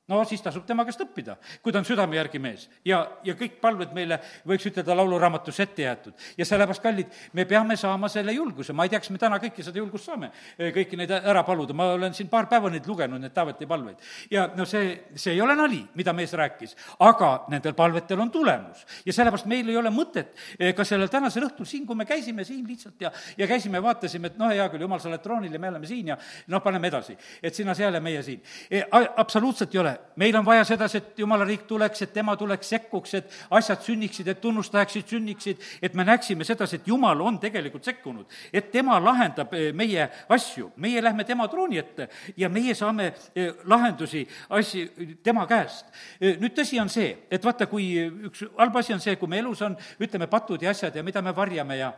[0.08, 2.68] no siis tasub tema käest õppida, kui ta on südame järgi mees.
[2.86, 6.14] ja, ja kõik palved meile, võiks ütelda, lauluraamatus ette jäetud.
[6.38, 9.64] ja sellepärast, kallid, me peame saama selle julguse, ma ei tea, kas me täna kõiki
[9.66, 13.20] seda julgust saame, eh, kõiki neid ära paluda, ma olen siin paar päeva neid lugenud,
[13.20, 13.96] neid Taaveti palveid.
[14.30, 18.86] ja no see, see ei ole nali, mida mees rääkis, aga nendel palvetel on tulemus.
[19.06, 22.44] ja sellepärast meil ei ole mõtet eh, ka sellel tänasel õhtul siin, kui me käisime
[22.44, 25.58] siin lihtsalt ja, ja käisime, vaatasime, et noh, hea küll, jumal, sa oled troonil ja
[25.58, 27.18] me oleme siin ja noh, paneme edasi.
[27.42, 28.42] et sina seal ja meie siin.
[28.70, 32.68] Eh, absoluutselt ei ole meil on vaja sedasi, et jumala riik tuleks, et tema tuleks,
[32.68, 37.84] sekkuks, et asjad sünniksid, et tunnustajaksid sünniksid, et me näeksime sedasi, et jumal on tegelikult
[37.84, 38.26] sekkunud.
[38.52, 43.52] et tema lahendab eh, meie asju, meie lähme tema trooni ette ja meie saame eh,
[43.64, 45.86] lahendusi, asju tema käest.
[46.20, 47.94] Eh, nüüd tõsi on see, et vaata, kui
[48.30, 51.22] üks halb asi on see, kui me elus on, ütleme, patud ja asjad ja mida
[51.22, 51.92] me varjame ja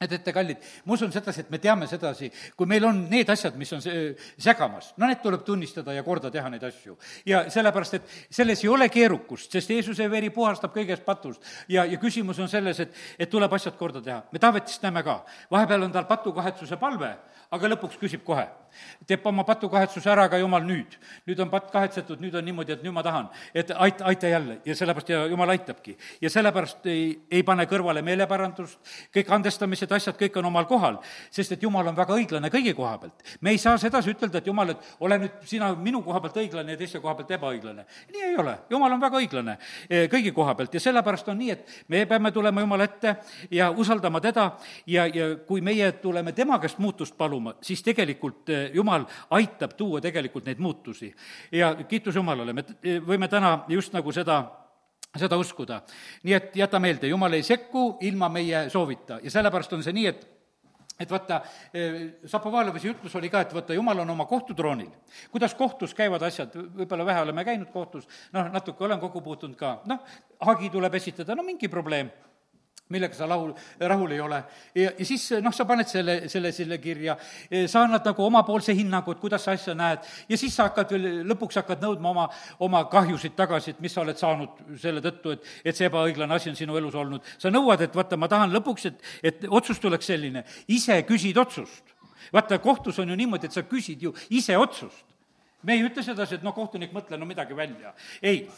[0.00, 3.56] et, et kallid, ma usun sedasi, et me teame sedasi, kui meil on need asjad,
[3.58, 6.96] mis on segamas, no need tuleb tunnistada ja korda teha, neid asju.
[7.26, 11.42] ja sellepärast, et selles ei ole keerukust, sest Jeesuse veri puhastab kõigest patust.
[11.68, 14.22] ja, ja küsimus on selles, et, et tuleb asjad korda teha.
[14.32, 17.16] me Taavetist näeme ka, vahepeal on tal patukahetsuse palve,
[17.50, 18.46] aga lõpuks küsib kohe.
[19.06, 20.98] Teeb oma patukahetsuse ära ka Jumal nüüd.
[21.26, 24.60] nüüd on patt kahetsetud, nüüd on niimoodi, et nüüd ma tahan, et aita, aita jälle
[24.64, 25.96] ja sellepärast ja Jumal aitabki.
[26.20, 28.78] ja sellepärast ei, ei pane kõrvale meeleparandust,
[29.14, 30.98] kõik andestamised, asjad kõik on omal kohal,
[31.30, 33.22] sest et jumal on väga õiglane kõigi koha pealt.
[33.40, 36.74] me ei saa sedasi ütelda, et jumal, et ole nüüd sina minu koha pealt õiglane
[36.74, 37.84] ja teiste koha pealt ebaõiglane.
[38.12, 39.56] nii ei ole, jumal on väga õiglane
[39.88, 43.16] eh, kõigi koha pealt ja sellepärast on nii, et me peame tulema Jumala ette
[43.50, 44.50] ja usaldama teda
[44.86, 50.00] ja, ja kui meie tuleme tema käest muutust paluma, siis tegelikult eh, Jumal aitab tuua
[50.00, 51.14] tegelikult neid muutusi.
[51.52, 52.64] ja kiitus Jumalale, me
[53.06, 54.42] võime täna just nagu seda
[55.16, 55.82] seda uskuda.
[56.22, 60.06] nii et jäta meelde, Jumal ei sekku ilma meie soovita ja sellepärast on see nii,
[60.06, 60.26] et
[60.98, 61.42] et vaata,
[62.26, 64.90] Zapovalovi ütlus oli ka, et vaata, jumal on oma kohtutroonil.
[65.30, 69.80] kuidas kohtus käivad asjad, võib-olla vähe oleme käinud kohtus, noh, natuke olen kokku puutunud ka,
[69.86, 70.02] noh,
[70.40, 72.10] hagi tuleb esitada, no mingi probleem
[72.88, 74.38] millega sa rahul, rahul ei ole.
[74.74, 77.16] ja, ja siis noh, sa paned selle, selle, selle kirja,
[77.68, 81.08] sa annad nagu omapoolse hinnangu, et kuidas sa asja näed, ja siis sa hakkad veel,
[81.28, 82.24] lõpuks hakkad nõudma oma,
[82.64, 86.52] oma kahjusid tagasi, et mis sa oled saanud selle tõttu, et, et see ebaõiglane asi
[86.52, 87.28] on sinu elus olnud.
[87.38, 91.94] sa nõuad, et vaata, ma tahan lõpuks, et, et otsus tuleks selline, ise küsid otsust.
[92.32, 95.04] vaata, kohtus on ju niimoodi, et sa küsid ju ise otsust.
[95.62, 97.92] me ei ütle sedasi, et noh, kohtunik, mõtle no midagi välja.
[98.22, 98.48] ei,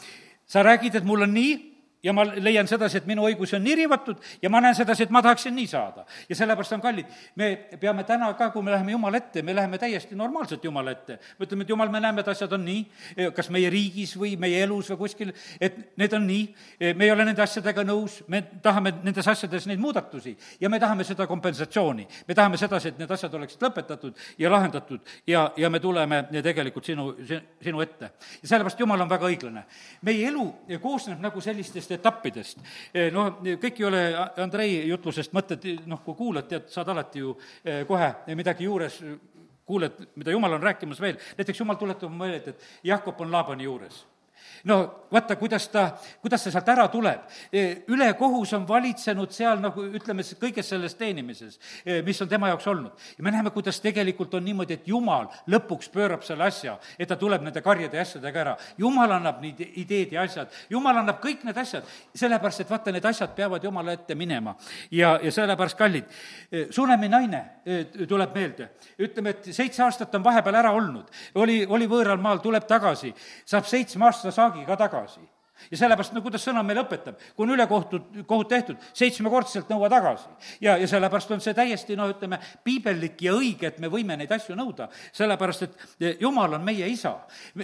[0.47, 1.70] sa räägid, et mul on nii
[2.03, 5.13] ja ma leian sedasi, et minu õigusi on nii riivatud ja ma näen sedasi, et
[5.13, 6.05] ma tahaksin nii saada.
[6.29, 9.77] ja sellepärast on kallid, me peame täna ka, kui me läheme Jumala ette, me läheme
[9.77, 11.19] täiesti normaalselt Jumala ette.
[11.39, 12.85] me ütleme, et Jumal, me näeme, et asjad on nii,
[13.35, 16.47] kas meie riigis või meie elus või kuskil, et need on nii,
[16.95, 21.03] me ei ole nende asjadega nõus, me tahame nendes asjades neid muudatusi ja me tahame
[21.03, 22.07] seda kompensatsiooni.
[22.27, 26.85] me tahame sedasi, et need asjad oleksid lõpetatud ja lahendatud ja, ja me tuleme tegelikult
[26.85, 27.13] sinu,
[27.61, 28.11] sinu ette.
[28.41, 29.65] ja sellepärast Jumal on väga õiglane.
[30.01, 30.49] meie elu
[30.81, 32.61] koosneb nagu sellistest nendest etappidest.
[32.93, 34.03] Eh, noh, kõik ei ole
[34.41, 39.01] Andrei jutlusest mõtted, noh, kui kuulad, tead, saad alati ju eh, kohe midagi juures,
[39.65, 44.05] kuuled, mida jumal on rääkimas veel, näiteks jumal tuletab meelde, et Jakob on Laabani juures
[44.63, 47.25] no vaata, kuidas ta, kuidas ta sealt ära tuleb.
[47.53, 52.67] E, ülekohus on valitsenud seal nagu ütleme, kõiges selles teenimises, e, mis on tema jaoks
[52.67, 52.91] olnud.
[53.17, 57.15] ja me näeme, kuidas tegelikult on niimoodi, et Jumal lõpuks pöörab selle asja, et ta
[57.15, 58.55] tuleb nende karjade ja asjadega ära.
[58.77, 63.05] Jumal annab neid ideed ja asjad, Jumal annab kõik need asjad, sellepärast et vaata, need
[63.05, 64.55] asjad peavad Jumala ette minema.
[64.91, 66.05] ja, ja sellepärast, kallid,
[66.51, 67.41] e, Sunemi naine
[68.07, 68.69] tuleb meelde,
[68.99, 73.13] ütleme, et seitse aastat on vahepeal ära olnud, oli, oli võõral maal, tuleb tagasi,
[73.45, 75.21] saab seitsme aasta saagi ka tagasi
[75.69, 80.29] ja sellepärast, no kuidas sõna meile õpetab, kui on ülekohtud, kohut tehtud, seitsmekordselt nõua tagasi.
[80.61, 84.31] ja, ja sellepärast on see täiesti noh, ütleme, piibellik ja õige, et me võime neid
[84.31, 87.13] asju nõuda, sellepärast et jumal on meie isa.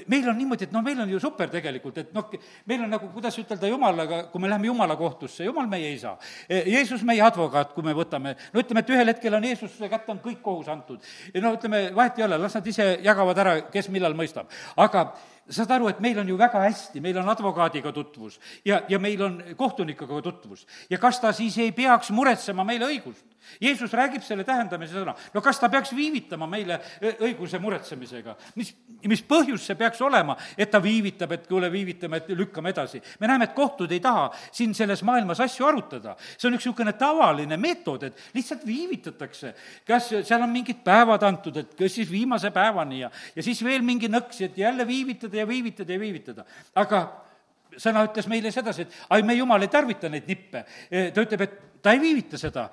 [0.08, 2.28] meil on niimoodi, et noh, meil on ju super tegelikult, et noh,
[2.70, 6.18] meil on nagu, kuidas ütelda, jumalaga, kui me läheme jumala kohtusse, jumal meie isa.
[6.50, 10.22] Jeesus meie advokaat, kui me võtame, no ütleme, et ühel hetkel on Jeesuse kätte on
[10.22, 11.02] kõik kohus antud.
[11.42, 14.52] no ütleme, vahet ei ole, las nad ise jagavad ära, kes millal mõistab.
[14.78, 15.08] aga
[15.50, 19.22] saad aru, et meil on ju väga hästi, meil on advokaadiga tutvus ja, ja meil
[19.24, 20.66] on kohtunikuga tutvus.
[20.90, 23.26] ja kas ta siis ei peaks muretsema meile õigust?
[23.62, 25.16] Jeesus räägib selle tähendamise sõna.
[25.34, 28.36] no kas ta peaks viivitama meile õiguse muretsemisega?
[28.56, 28.74] mis,
[29.08, 33.02] mis põhjus see peaks olema, et ta viivitab, et kuule, viivitame, et lükkame edasi?
[33.20, 36.16] me näeme, et kohtud ei taha siin selles maailmas asju arutada.
[36.38, 39.54] see on üks niisugune tavaline meetod, et lihtsalt viivitatakse.
[39.88, 43.82] kas seal on mingid päevad antud, et kas siis viimase päevani ja, ja siis veel
[43.86, 46.46] mingi nõks, et jälle viivitada ja viivitada ja viivitada.
[46.76, 47.06] aga
[47.78, 50.64] sõna ütles meile sedasi, et ai, me jumal ei tarvita neid nippe.
[50.90, 52.68] ta ütleb, et ta ei viivita seda,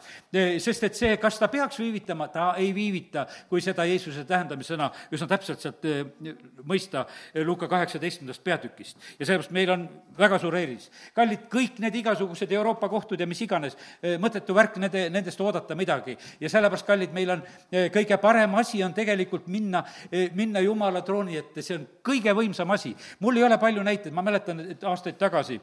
[0.59, 5.29] sest et see, kas ta peaks viivitama, ta ei viivita, kui seda Jeesuse tähendamissõna üsna
[5.31, 6.03] täpselt sealt eh,
[6.67, 8.99] mõista eh, Luuka kaheksateistkümnendast peatükist.
[9.19, 9.87] ja sellepärast meil on
[10.19, 10.91] väga suur eelis.
[11.15, 15.75] kallid, kõik need igasugused Euroopa kohtud ja mis iganes, eh, mõttetu värk nende, nendest oodata
[15.75, 16.17] midagi.
[16.41, 17.45] ja sellepärast, kallid, meil on
[17.95, 19.85] kõige parem asi on tegelikult minna,
[20.35, 22.95] minna Jumala trooni ette, see on kõige võimsam asi.
[23.21, 25.61] mul ei ole palju näiteid, ma mäletan, et aastaid tagasi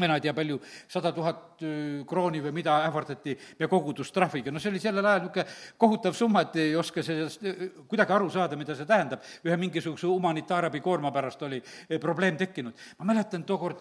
[0.00, 0.58] mina ei tea, palju,
[0.90, 1.62] sada tuhat
[2.08, 5.46] krooni või mida ähvardati meie kogudustrahviga, no see oli sellel ajal niisugune
[5.80, 7.44] kohutav summa, et ei oska sellest
[7.90, 9.22] kuidagi aru saada, mida see tähendab.
[9.44, 11.62] ühe mingisuguse humanitaarabi koorma pärast oli
[12.00, 12.74] probleem tekkinud.
[12.98, 13.80] ma mäletan tookord,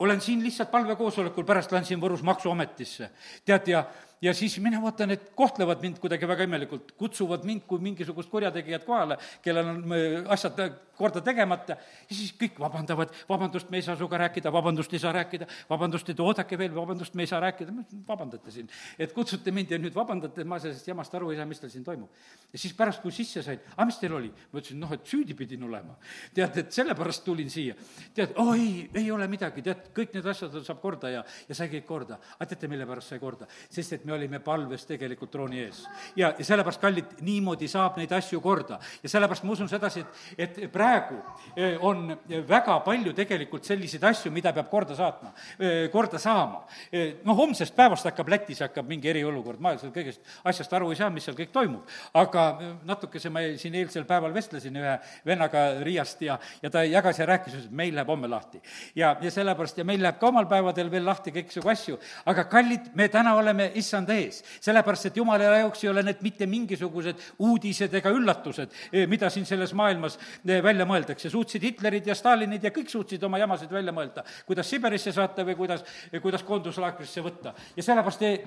[0.00, 3.10] olen siin lihtsalt palvekoosolekul, pärast lähen siin Võrus Maksuametisse,
[3.44, 3.84] tead, ja
[4.22, 8.84] ja siis mina vaatan, et kohtlevad mind kuidagi väga imelikult, kutsuvad mind kui mingisugust kurjategijat
[8.84, 9.94] kohale, kellel on
[10.28, 10.60] asjad
[11.00, 11.76] korda tegemata,
[12.08, 16.10] ja siis kõik vabandavad, vabandust, me ei saa sinuga rääkida, vabandust, ei saa rääkida, vabandust,
[16.12, 17.72] et oodake veel, vabandust, me ei saa rääkida,
[18.08, 18.68] vabandate siin.
[18.98, 21.86] et kutsute mind ja nüüd vabandate, ma sellest jamast aru ei saa, mis teil siin
[21.86, 22.10] toimub.
[22.52, 24.28] ja siis pärast, kui sisse sain, aga mis teil oli?
[24.52, 25.96] ma ütlesin, noh, et süüdi pidin olema.
[26.36, 27.78] tead, et sellepärast tulin siia.
[28.14, 31.72] tead, oi, oh, ei ole midagi, tead, kõik need asjad saab korda ja, ja sai
[31.72, 32.20] kõik korda.
[32.36, 33.48] aga teate, mille pärast sai korda?
[33.70, 35.84] sest et me olime palves tegelikult trooni ees.
[36.18, 38.80] ja, ja sellepärast, kallid, niimoodi saab neid asju korda.
[39.02, 40.02] ja sellepärast ma usun sedasi,
[40.36, 41.18] et, et praegu
[41.56, 42.10] eh, on
[42.48, 46.64] väga palju tegelikult selliseid asju, mida peab korda saatma, eh, korda saama.
[46.92, 50.98] Eh, no homsest päevast hakkab Lätis, hakkab mingi eriolukord, ma seal kõigest asjast aru ei
[50.98, 51.86] saa, mis seal kõik toimub.
[52.14, 52.46] aga
[52.86, 54.96] natukese ma siin eilsel päeval vestlesin ühe
[55.26, 58.60] vennaga Riiast ja, ja ta jagas ja rääkis, et meil läheb homme lahti.
[58.94, 62.90] ja, ja sellepärast ja meil läheb ka omal päevadel veel lahti kõiksugu asju, aga kallid,
[62.94, 67.94] me täna oleme issand ees, sellepärast et jumala jaoks ei ole need mitte mingisugused uudised
[67.94, 71.30] ega üllatused, eh, mida siin selles maailmas eh, välja mõeldakse.
[71.30, 75.56] suutsid Hitlerid ja Stalinid ja kõik suutsid oma jamasid välja mõelda, kuidas Siberisse saata või
[75.58, 75.84] kuidas,
[76.22, 77.54] kuidas koonduslaagrisse võtta.
[77.76, 78.40] ja sellepärast ei,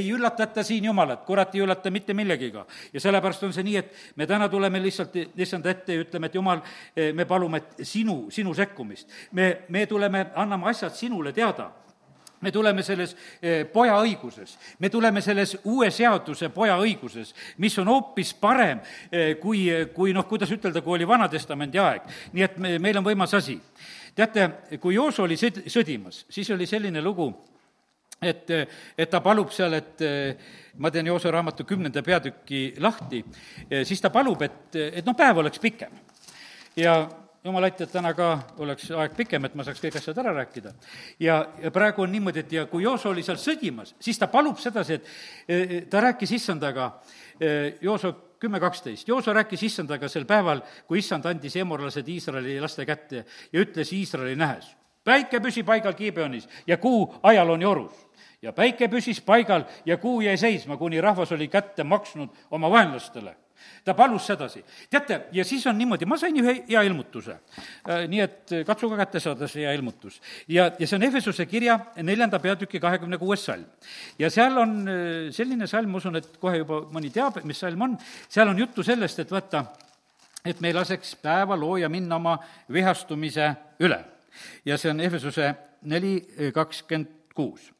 [0.00, 2.66] ei üllatata siin Jumalat, kurat ei üllata mitte millegiga.
[2.92, 6.34] ja sellepärast on see nii, et me täna tuleme lihtsalt issand ette ja ütleme, et
[6.34, 6.62] Jumal,
[6.96, 9.08] eh, me palume, sinu, sinu sekkumist.
[9.32, 11.70] me, me tuleme, anname asjad sinule teada
[12.40, 17.90] me tuleme selles eh, poja õiguses, me tuleme selles uue seaduse poja õiguses, mis on
[17.92, 22.08] hoopis parem eh, kui, kui noh, kuidas ütelda, kui oli Vana-testamendi aeg.
[22.32, 23.60] nii et me, meil on võimas asi.
[24.14, 24.50] teate,
[24.80, 27.30] kui Jooso oli sõd-, sõdimas, siis oli selline lugu,
[28.22, 28.50] et,
[28.98, 30.02] et ta palub seal, et
[30.76, 33.22] ma teen Jooso raamatu kümnenda peatüki lahti,
[33.84, 35.92] siis ta palub, et, et noh, päev oleks pikem.
[36.76, 37.08] ja
[37.44, 40.72] jumal aita, et täna ka oleks aeg pikem, et ma saaks kõik asjad ära rääkida.
[41.20, 44.58] ja, ja praegu on niimoodi, et ja kui Jooso oli seal sõdimas, siis ta palub
[44.60, 45.00] sedasi,
[45.48, 46.90] et ta rääkis issandaga,
[47.40, 52.86] e, Jooso kümme kaksteist, Jooso rääkis issandaga sel päeval, kui issand andis emorlased Iisraeli laste
[52.86, 54.68] kätte ja ütles Iisraeli nähes,
[55.04, 58.06] päike püsi paigal Gibeonis ja kuu ajalooni orus
[58.42, 63.36] ja päike püsis paigal ja kuu jäi seisma, kuni rahvas oli kätte maksnud oma vaenlastele
[63.84, 64.64] ta palus sedasi.
[64.90, 67.36] teate, ja siis on niimoodi, ma sain ühe hea ilmutuse.
[67.88, 70.20] Äh, nii et katsuge kätte saada see hea ilmutus.
[70.48, 73.64] ja, ja see on Efesuse kirja neljanda peatüki kahekümne kuues salm.
[74.18, 77.88] ja seal on äh, selline salm, ma usun, et kohe juba mõni teab, mis salm
[77.88, 77.96] on,
[78.28, 79.64] seal on juttu sellest, et vaata,
[80.44, 82.38] et me ei laseks päeva looja minna oma
[82.72, 84.04] vihastumise üle.
[84.64, 86.18] ja see on Efesuse neli
[86.54, 87.72] kakskümmend kuus.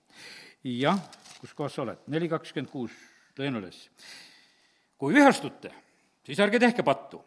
[0.64, 0.98] jah,
[1.40, 2.02] kus kohas sa oled?
[2.08, 2.92] neli kakskümmend kuus,
[3.36, 3.88] tõin üles
[5.00, 5.72] kui vihastute,
[6.24, 7.24] siis ärge tehke pattu.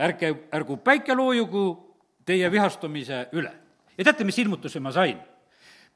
[0.00, 1.64] ärge, ärgu päike loojugu
[2.24, 3.52] teie vihastumise üle.
[3.98, 5.18] ja teate, mis ilmutuse ma sain?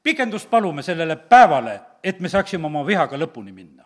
[0.03, 3.85] pikendust palume sellele päevale, et me saaksime oma vihaga lõpuni minna.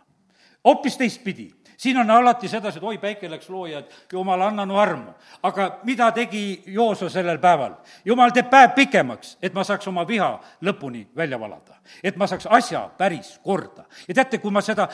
[0.65, 1.47] hoopis teistpidi,
[1.77, 5.15] siin on alati sedasi, et oi, päike läks looja, et jumal, anna no armu.
[5.43, 7.79] aga mida tegi Jooso sellel päeval?
[8.05, 11.79] jumal teeb päev pikemaks, et ma saaks oma viha lõpuni välja valada.
[12.03, 13.85] et ma saaks asja päris korda.
[14.07, 14.89] ja teate, kui ma seda,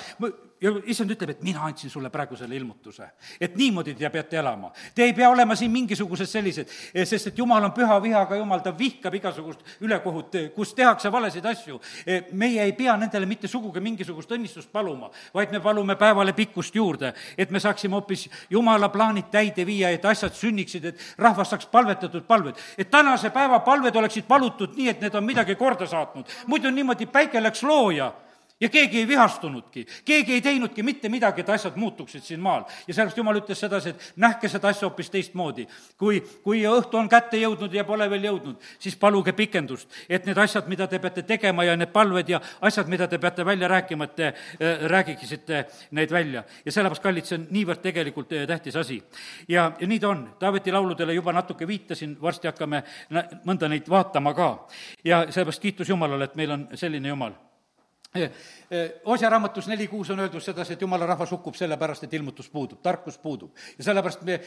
[0.61, 3.07] ja issand ütleb, et mina andsin sulle praegu selle ilmutuse.
[3.41, 4.71] et niimoodi te peate elama.
[4.95, 8.59] Te ei pea olema siin mingisugused sellised, eh, sest et jumal on püha vihaga jumal,
[8.61, 11.79] ta vihkab igasugust ülekohut, eh, kus tehakse valesid asju.
[12.05, 16.75] Eh, meie ei pea nendele mitte sugugi mingisugust õnnistust paluma, vaid me palume päevale pikkust
[16.75, 21.65] juurde, et me saaksime hoopis jumala plaanid täide viia, et asjad sünniksid, et rahvas saaks
[21.65, 22.55] palvetatud palved.
[22.77, 26.25] et tänase päeva palved oleksid palutud nii, et need on midagi korda saatnud.
[26.47, 28.13] muidu niimoodi päike läks looja
[28.61, 32.63] ja keegi ei vihastunudki, keegi ei teinudki mitte midagi, et asjad muutuksid siin maal.
[32.87, 35.67] ja sellepärast Jumal ütles sedasi, et nähke seda asja hoopis teistmoodi.
[35.97, 40.37] kui, kui õhtu on kätte jõudnud ja pole veel jõudnud, siis paluge pikendust, et need
[40.37, 44.03] asjad, mida te peate tegema ja need palved ja asjad, mida te peate välja rääkima,
[44.03, 46.43] et te äh, räägiksite neid välja.
[46.65, 49.01] ja sellepärast, kallid, see on niivõrd tegelikult äh, tähtis asi.
[49.47, 52.83] ja, ja nii ta on, Taaveti lauludele juba natuke viitasin, varsti hakkame
[53.45, 54.51] mõnda neid vaatama ka.
[55.03, 57.33] ja sellepärast kiitus Jumalale, et meil on selline Jumal
[59.05, 62.81] Osja raamatus neli kuus on öeldud sedasi, et jumala rahvas hukkub sellepärast, et ilmutus puudub,
[62.83, 63.51] tarkus puudub.
[63.77, 64.39] ja sellepärast me,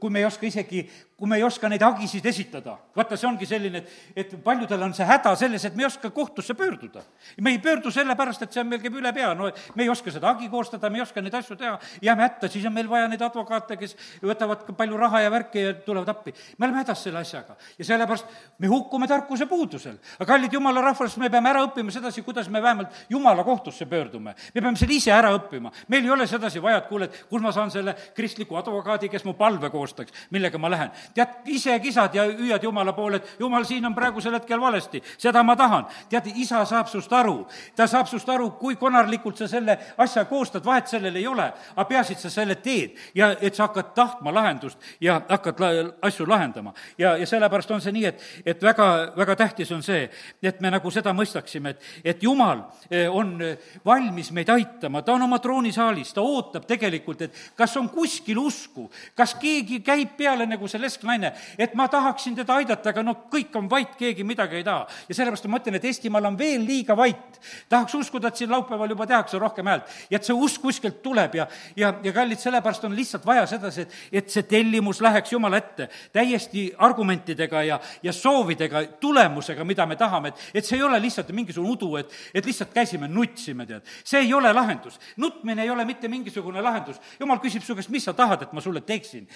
[0.00, 0.82] kui me ei oska isegi,
[1.16, 4.94] kui me ei oska neid hagisid esitada, vaata, see ongi selline, et, et paljudel on
[4.94, 7.04] see häda selles, et me ei oska kohtusse pöörduda.
[7.40, 10.10] me ei pöördu sellepärast, et see on meil käib üle pea, no me ei oska
[10.10, 13.06] seda hagi koostada, me ei oska neid asju teha, jääme hätta, siis on meil vaja
[13.08, 16.34] neid advokaate, kes võtavad palju raha ja värki ja tulevad appi.
[16.58, 18.26] me oleme hädas selle asjaga ja sellepärast
[18.58, 20.02] me hukkume tarkuse puudusel.
[20.18, 24.34] aga kallid jumala rahvas, me peame ära õppima sedasi, kuidas me vähemalt jumala kohtusse pöördume.
[24.54, 25.70] me peame selle ise ära õppima.
[25.88, 29.24] meil ei ole sedasi vaja, et kuule, et kus ma saan selle kristliku advokaadi, kes
[29.24, 30.90] mu palve koostaks, millega ma lähen.
[31.14, 35.42] tead, ise kisad ja hüüad jumala poole, et jumal, siin on praegusel hetkel valesti, seda
[35.42, 35.86] ma tahan.
[36.08, 40.64] tead, isa saab sust aru, ta saab sust aru, kui konarlikult sa selle asja koostad,
[40.64, 44.34] vahet sellel ei ole, aga peaasi, et sa selle teed ja et sa hakkad tahtma
[44.34, 46.74] lahendust ja hakkad la-, asju lahendama.
[46.98, 50.08] ja, ja sellepärast on see nii, et, et väga, väga tähtis on see,
[50.42, 52.64] et me nagu seda mõistaksime, et, et jumal
[53.10, 57.88] on eh, valmis meid aitama, ta on oma troonisaalis, ta ootab tegelikult, et kas on
[57.92, 63.04] kuskil usku, kas keegi käib peale nagu see lesknaine, et ma tahaksin teda aidata, aga
[63.06, 64.86] no kõik on vait, keegi midagi ei taha.
[65.08, 67.40] ja sellepärast ma mõtlen, et Eestimaal on veel liiga vait.
[67.68, 71.34] tahaks uskuda, et siin laupäeval juba tehakse rohkem häält ja et see usk kuskilt tuleb
[71.34, 75.58] ja, ja, ja kallid, sellepärast on lihtsalt vaja sedasi, et, et see tellimus läheks Jumala
[75.60, 81.00] ette täiesti argumentidega ja, ja soovidega, tulemusega, mida me tahame, et, et see ei ole
[81.02, 83.82] lihtsalt mingisugune udu, et, et lihtsalt käisime, nutsime, tead.
[84.04, 85.00] see ei ole lahendus.
[85.16, 87.00] nutmine ei ole mitte mingisugune lahendus.
[87.20, 89.26] jumal küsib su käest, mis sa tahad, et ma sulle teeksin.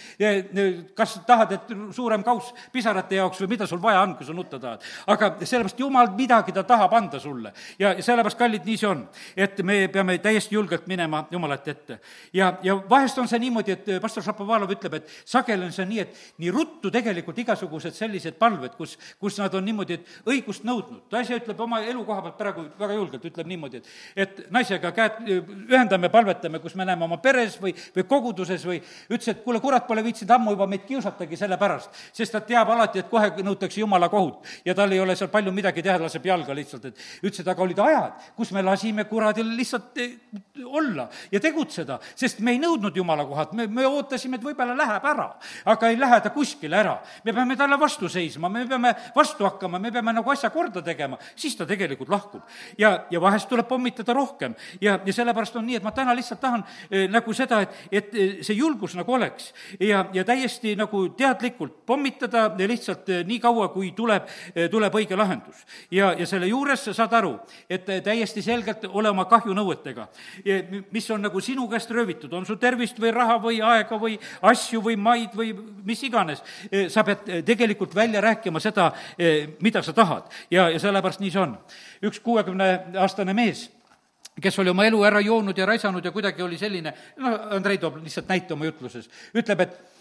[0.94, 4.58] kas tahad, et suurem kauss pisarate jaoks või mida sul vaja on, kui sa nutta
[4.58, 4.84] tahad.
[5.06, 7.52] aga sellepärast Jumal midagi ta tahab anda sulle.
[7.78, 9.08] ja, sellepärast, kallid, nii see on.
[9.36, 12.00] et me peame täiesti julgelt minema Jumalate ette.
[12.32, 16.00] ja, ja vahest on see niimoodi, et pastor Šapovalov ütleb, et sageli on see nii,
[16.00, 21.06] et nii ruttu tegelikult igasugused sellised palved, kus, kus nad on niimoodi, et õigust nõudnud.
[21.12, 23.82] naise ütleb oma elukoha pealt praegu väga julgelt, ütleb niimoodi,
[24.16, 28.78] et et naisega käed ühendame, palvetame, kus me näeme oma peres või, või koguduses või
[28.80, 32.70] ütles, et kuule, kurat pole viitsinud ammu juba meid kiusatagi selle pärast, sest ta teab
[32.74, 36.26] alati, et kohe nõutakse jumala kohut ja tal ei ole seal palju midagi teha, laseb
[36.28, 40.16] jalga lihtsalt, et ütles, et aga olid ajad, kus me lasime kuradil lihtsalt eh,
[40.64, 45.08] olla ja tegutseda, sest me ei nõudnud jumala kohalt, me, me ootasime, et võib-olla läheb
[45.12, 45.28] ära,
[45.74, 46.98] aga ei lähe ta kuskile ära.
[47.24, 51.18] me peame talle vastu seisma, me peame vastu hakkama, me peame nagu asja korda tegema,
[51.36, 52.42] siis ta tegelikult lahkub.
[52.78, 56.40] ja, ja vahest tuleb pommitada rohkem ja, ja sellepärast on nii, et ma täna lihtsalt
[56.40, 61.04] tahan eh, nagu seda, et, et eh, see julgus nagu oleks ja, ja täiesti nagu
[61.18, 64.28] teadlikult pommitada lihtsalt eh, nii kaua, kui tuleb,
[64.70, 65.64] tuleb õige lahendus.
[65.94, 67.34] ja, ja selle juures sa saad aru,
[67.70, 70.06] et täiesti selgelt ole oma kahjunõuetega,
[70.92, 74.18] mis on nagu sinu käest röövitud, on su tervist või raha või aega või
[74.50, 75.52] asju või maid või
[75.86, 76.42] mis iganes,
[76.92, 78.90] sa pead tegelikult välja rääkima seda,
[79.62, 80.30] mida sa tahad.
[80.50, 81.56] ja, ja sellepärast nii see on.
[82.04, 82.20] üks
[83.08, 83.70] kuuekümneaastane mees
[84.40, 87.96] kes oli oma elu ära joonud ja raisanud ja kuidagi oli selline, noh, Andrei toob
[88.04, 89.97] lihtsalt näite oma jutluses, ütleb, et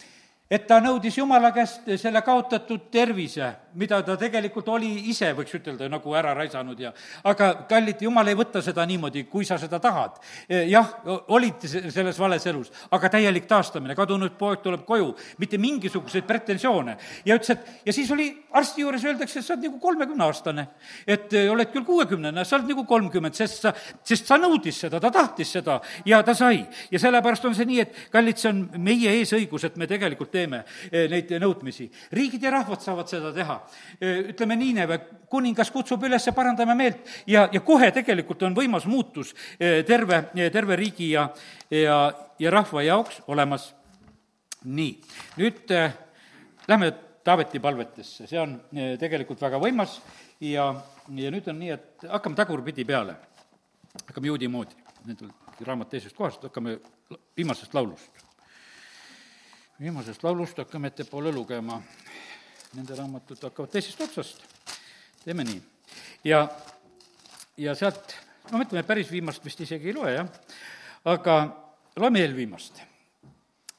[0.49, 5.89] et ta nõudis Jumala käest selle kaotatud tervise, mida ta tegelikult oli ise, võiks ütelda,
[5.91, 6.93] nagu ära raisanud ja
[7.27, 10.17] aga kallid, Jumal ei võta seda niimoodi, kui sa seda tahad.
[10.69, 10.93] jah,
[11.35, 16.97] olid selles vales elus, aga täielik taastamine, kadunud poeg tuleb koju, mitte mingisuguseid pretensioone.
[17.25, 20.67] ja ütles, et ja siis oli arsti juures öeldakse, et sa oled nagu kolmekümneaastane.
[21.07, 23.73] et oled küll kuuekümnene, sa oled nagu kolmkümmend, sest sa,
[24.03, 26.65] sest sa nõudis seda, ta tahtis seda ja ta sai.
[26.91, 30.63] ja sellepärast on see nii, et kallid, see on meie eesõigus, et me tegelikult teeme
[30.91, 31.87] eh, neid nõudmisi.
[32.13, 33.57] riigid ja rahvad saavad seda teha.
[33.99, 34.99] Eh, ütleme, Niineve
[35.31, 40.77] kuningas kutsub üles, parandame meelt ja, ja kohe tegelikult on võimas muutus eh, terve, terve
[40.79, 41.27] riigi ja,
[41.73, 41.97] ja,
[42.39, 43.73] ja rahva jaoks olemas.
[44.67, 44.93] nii,
[45.37, 45.69] nüüd
[46.67, 46.93] lähme
[47.27, 48.53] Taaveti palvetesse, see on
[48.99, 49.97] tegelikult väga võimas
[50.39, 50.69] ja,
[51.11, 53.17] ja nüüd on nii, et hakkame tagurpidi peale.
[54.07, 54.79] hakkame juudi moodi,
[55.09, 55.33] nüüd on
[55.67, 56.77] raamat teisest kohast, hakkame
[57.35, 58.16] viimasest laulust
[59.79, 61.81] viimasest laulust hakkame ettepoole lugema.
[62.75, 64.43] Nende raamatud hakkavad teisest otsast.
[65.23, 65.61] teeme nii.
[66.23, 66.47] ja,
[67.57, 68.15] ja sealt,
[68.51, 70.29] no ütleme, päris viimast vist isegi ei loe, jah,
[71.05, 71.35] aga
[71.95, 72.81] loeme eelviimast.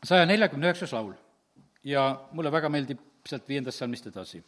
[0.05, 1.15] saja neljakümne üheksas laul
[1.85, 4.45] ja mulle väga meeldib sealt viiendast salmist edasi.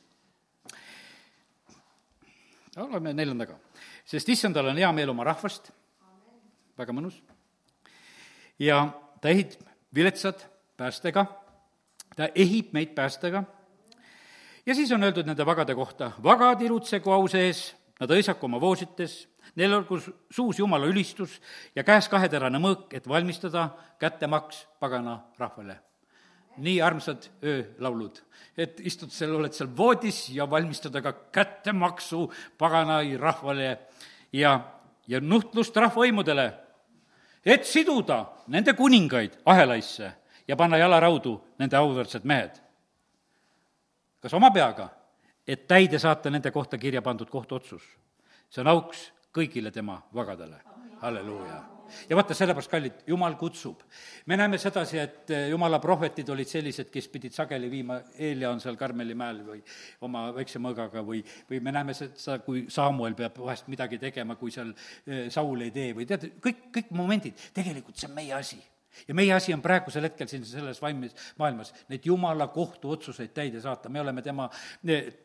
[2.77, 3.59] no loeme neljandaga.
[4.05, 5.73] sest issandal on hea meel oma rahvast,
[6.79, 7.21] väga mõnus,
[8.59, 8.87] ja
[9.21, 9.59] ta ehib
[9.95, 10.47] viletsad
[10.77, 11.39] päästega
[12.17, 13.45] ta ehib meid päästega.
[14.67, 19.29] ja siis on öeldud nende vagade kohta, vagad ilutsegu au sees, nad õisaku oma voosites,
[19.57, 19.99] neil olgu
[20.31, 21.39] suus Jumala ülistus
[21.75, 25.81] ja käes kaheterane mõõk, et valmistada kättemaks pagana rahvale.
[26.61, 28.19] nii armsad öölaulud,
[28.59, 32.27] et istud seal, oled seal voodis ja valmistada ka kättemaksu
[32.59, 33.79] pagana rahvale
[34.33, 34.61] ja,
[35.09, 36.53] ja nuhtlust rahvavõimudele,
[37.45, 40.13] et siduda nende kuningaid ahelaisse
[40.51, 42.59] ja panna jalaraudu nende auväärsed mehed.
[44.21, 44.89] kas oma peaga,
[45.47, 47.83] et täide saata nende kohta kirja pandud kohtuotsus?
[48.51, 50.59] see on auks kõigile tema vagadele,
[51.03, 51.61] halleluuja
[52.09, 53.85] ja vaata, sellepärast, kallid, Jumal kutsub.
[54.27, 58.61] me näeme sedasi, et eh, Jumala prohvetid olid sellised, kes pidid sageli viima, Eelia on
[58.61, 59.63] seal Karmeli mäel või
[60.07, 64.51] oma väikse mõõgaga või, või me näeme seda, kui Samuel peab vahest midagi tegema, kui
[64.55, 64.75] seal
[65.07, 68.61] eh, Saul ei tee või tead, kõik, kõik momendid, tegelikult see on meie asi
[69.09, 73.88] ja meie asi on praegusel hetkel siin selles vaimis maailmas neid jumala kohtuotsuseid täide saata,
[73.88, 74.49] me oleme tema,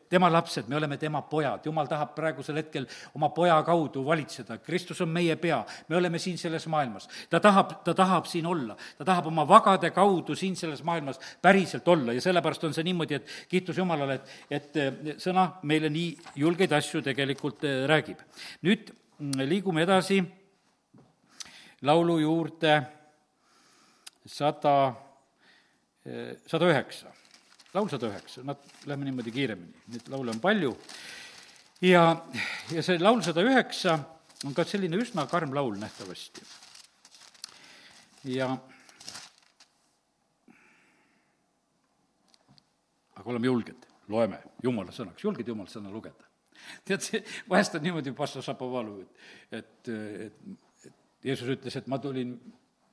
[0.08, 5.00] tema lapsed, me oleme tema pojad, jumal tahab praegusel hetkel oma poja kaudu valitseda, Kristus
[5.04, 7.08] on meie pea, me oleme siin selles maailmas.
[7.30, 11.88] ta tahab, ta tahab siin olla, ta tahab oma vagade kaudu siin selles maailmas päriselt
[11.88, 12.12] olla.
[12.12, 17.02] Ja sellepärast on see niimoodi, et kiitus Jumalale, et, et sõna meile nii julgeid asju
[17.02, 18.22] tegelikult äh, räägib.
[18.62, 18.92] nüüd
[19.46, 20.20] liigume edasi
[21.82, 22.95] laulu juurde
[24.26, 24.94] sada,
[26.46, 27.12] sada üheksa.
[27.74, 30.76] laul sada üheksa, nad, lähme niimoodi kiiremini, neid laule on palju.
[31.80, 32.04] ja,
[32.72, 33.98] ja see laul sada üheksa
[34.44, 36.44] on ka selline üsna karm laul nähtavasti.
[38.24, 38.50] ja
[43.16, 46.26] aga oleme julged, loeme Jumala sõnaks, julged Jumala sõna lugeda.
[46.84, 49.02] tead, see, vahest on niimoodi, pastor Šapovalov,
[49.50, 49.90] et, et,
[50.86, 52.36] et Jeesus ütles, et ma tulin,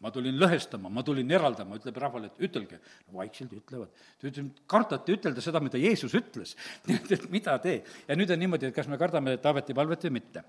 [0.04, 2.80] ma tulin lõhestama, ma tulin eraldama, ütleb rahvale, et ütelge.
[3.14, 4.04] vaikselt ütlevad.
[4.20, 6.56] ta ütleb, kardate ütelda seda, mida Jeesus ütles.
[6.92, 7.82] et, et mida tee.
[8.08, 10.44] ja nüüd on niimoodi, et kas me kardame Taaveti palvet või mitte.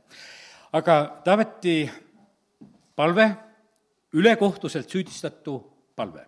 [0.75, 1.79] aga Taaveti
[2.97, 3.31] palve,
[4.15, 5.59] ülekohtuselt süüdistatu
[5.95, 6.27] palve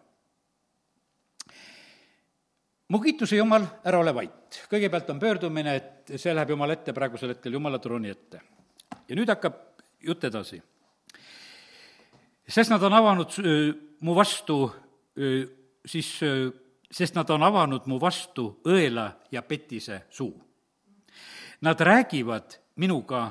[2.89, 4.61] mu kiituse Jumal, ära ole vait.
[4.71, 8.41] kõigepealt on pöördumine, et see läheb Jumala ette praegusel hetkel Jumala trooni ette.
[9.09, 9.59] ja nüüd hakkab
[10.01, 10.63] jutt edasi.
[12.49, 13.37] Sest nad on avanud
[14.01, 14.59] mu vastu
[15.87, 16.11] siis,
[16.91, 20.35] sest nad on avanud mu vastu õela ja petise suu.
[21.61, 23.31] Nad räägivad minuga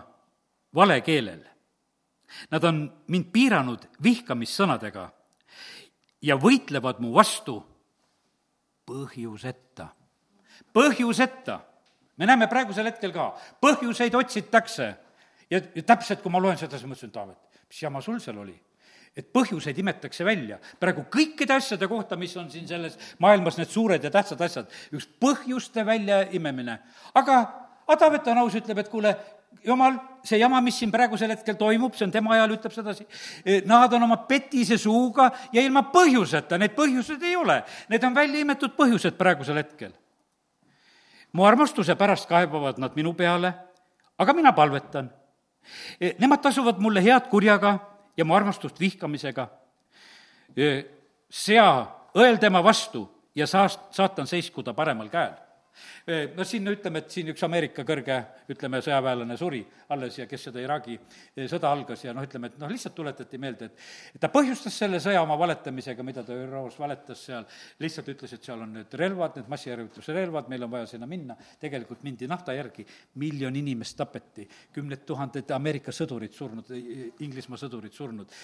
[0.75, 1.43] vale keelel.
[2.51, 5.05] Nad on mind piiranud vihkamissõnadega
[6.25, 7.59] ja võitlevad mu vastu
[8.85, 9.87] põhjuseta.
[10.73, 11.59] põhjuseta.
[12.17, 14.95] me näeme praegusel hetkel ka, põhjuseid otsitakse.
[15.49, 17.37] ja, ja täpselt, kui ma loen seda, siis mõtlesin, Taavet,
[17.69, 18.55] mis jama sul seal oli?
[19.15, 20.59] Et põhjuseid imetakse välja.
[20.79, 25.07] praegu kõikide asjade kohta, mis on siin selles maailmas need suured ja tähtsad asjad, üks
[25.19, 26.79] põhjuste väljaimemine.
[27.13, 27.37] aga,
[27.85, 29.11] Taavet on aus, ütleb, et kuule,
[29.63, 33.05] jumal, see jama, mis siin praegusel hetkel toimub, see on tema ajal, ütleb sedasi,
[33.69, 37.59] nad on oma petise suuga ja ilma põhjuseta, need põhjused ei ole.
[37.93, 39.93] Need on välja imetud põhjused praegusel hetkel.
[41.35, 43.53] mu armastuse pärast kaebavad nad minu peale,
[44.17, 45.09] aga mina palvetan.
[46.19, 47.77] Nemad tasuvad mulle head kurjaga
[48.17, 49.47] ja mu armastust vihkamisega.
[51.29, 51.69] Sea
[52.15, 53.05] õel tema vastu
[53.35, 55.35] ja saast-, saatan seiskuda paremal käel
[56.37, 58.17] no siin ütleme, et siin üks Ameerika kõrge,
[58.51, 59.61] ütleme, sõjaväelane suri
[59.93, 60.97] alles ja kes seda Iraagi
[61.51, 63.69] sõda algas ja noh, ütleme, et noh, lihtsalt tuletati meelde,
[64.13, 67.45] et ta põhjustas selle sõja oma valetamisega, mida ta ÜRO-s valetas seal,
[67.83, 71.37] lihtsalt ütles, et seal on need relvad, need massijärgituse relvad, meil on vaja sinna minna,
[71.61, 72.87] tegelikult mindi nafta järgi,
[73.21, 76.73] miljon inimest tapeti, kümned tuhanded Ameerika sõdurid surnud,
[77.25, 78.35] Inglismaa sõdurid surnud,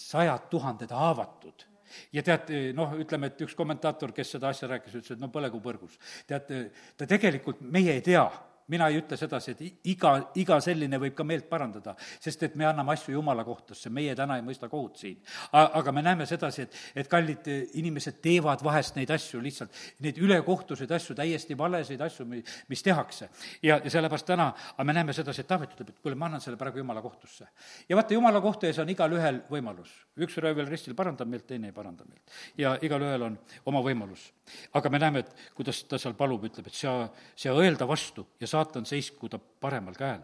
[0.00, 1.73] sajad tuhanded haavatud
[2.12, 5.60] ja tead, noh, ütleme, et üks kommentaator, kes seda asja rääkis, ütles, et no põlegu
[5.64, 5.98] põrgus.
[6.26, 6.50] tead,
[6.96, 8.26] ta tegelikult, meie ei tea
[8.68, 12.66] mina ei ütle sedasi, et iga, iga selline võib ka meelt parandada, sest et me
[12.68, 15.18] anname asju Jumala kohtusse, meie täna ei mõista kohut siin.
[15.52, 17.48] aga me näeme sedasi, et, et kallid
[17.80, 22.26] inimesed teevad vahest neid asju lihtsalt, neid ülekohtuseid asju, täiesti valesid asju,
[22.68, 23.28] mis tehakse.
[23.62, 26.40] ja, ja sellepärast täna, aga me näeme sedasi, et Taavet ütleb, et kuule, ma annan
[26.40, 27.48] selle praegu Jumala kohtusse.
[27.88, 29.92] ja vaata, Jumala kohtu ees on igalühel võimalus.
[30.16, 32.40] üks röövel ristil parandab meelt, teine ei paranda meelt.
[32.58, 34.32] ja igalühel on oma võimalus.
[34.74, 38.48] Aga me näeme, et kuidas ta seal palub, ütleb, et sa, sa õelda vastu ja
[38.50, 40.20] saatan seiskuda paremal käel.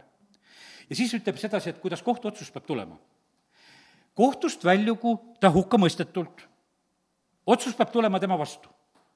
[0.90, 2.98] ja siis ütleb sedasi, et kuidas kohtuotsus peab tulema.
[4.14, 6.46] kohtust väljugu ta hukkamõistetult.
[7.46, 8.68] otsus peab tulema tema vastu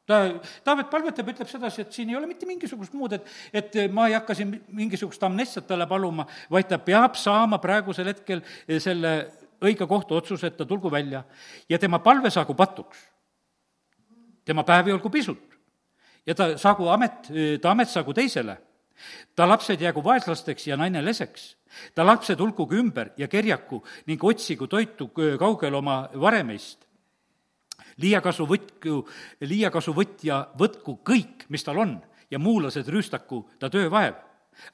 [0.06, 0.18] ta,
[0.64, 4.16] Taavet palvetab, ütleb sedasi, et siin ei ole mitte mingisugust muud, et, et ma ei
[4.18, 8.44] hakka siin mingisugust amnestiat talle paluma, vaid ta peab saama praegusel hetkel
[8.78, 9.14] selle
[9.64, 11.24] õige kohtuotsuse, et ta tulgu välja
[11.68, 12.98] ja tema palve saagu patuks.
[14.44, 15.58] Tema päevi olgu pisut
[16.26, 17.28] ja ta saagu amet,
[17.60, 18.58] ta amet saagu teisele
[19.36, 21.56] ta lapsed jäägu vaeslasteks ja naine leseks.
[21.94, 26.86] ta lapsed hulkugu ümber ja kerjaku ning otsigu toitu kaugel oma varemeist.
[27.96, 29.08] liiakasu võtku,
[29.40, 34.14] liiakasu võtja võtku kõik, mis tal on ja muulased rüüstaku ta töövaev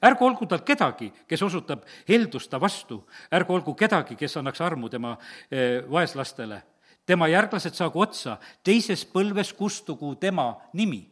[0.05, 4.89] ärgu olgu tal kedagi, kes osutab heldust ta vastu, ärgu olgu kedagi, kes annaks armu
[4.89, 5.17] tema
[5.49, 6.61] eh, vaeslastele.
[7.05, 11.03] Tema järglased saagu otsa, teises põlves kustugu tema nimi.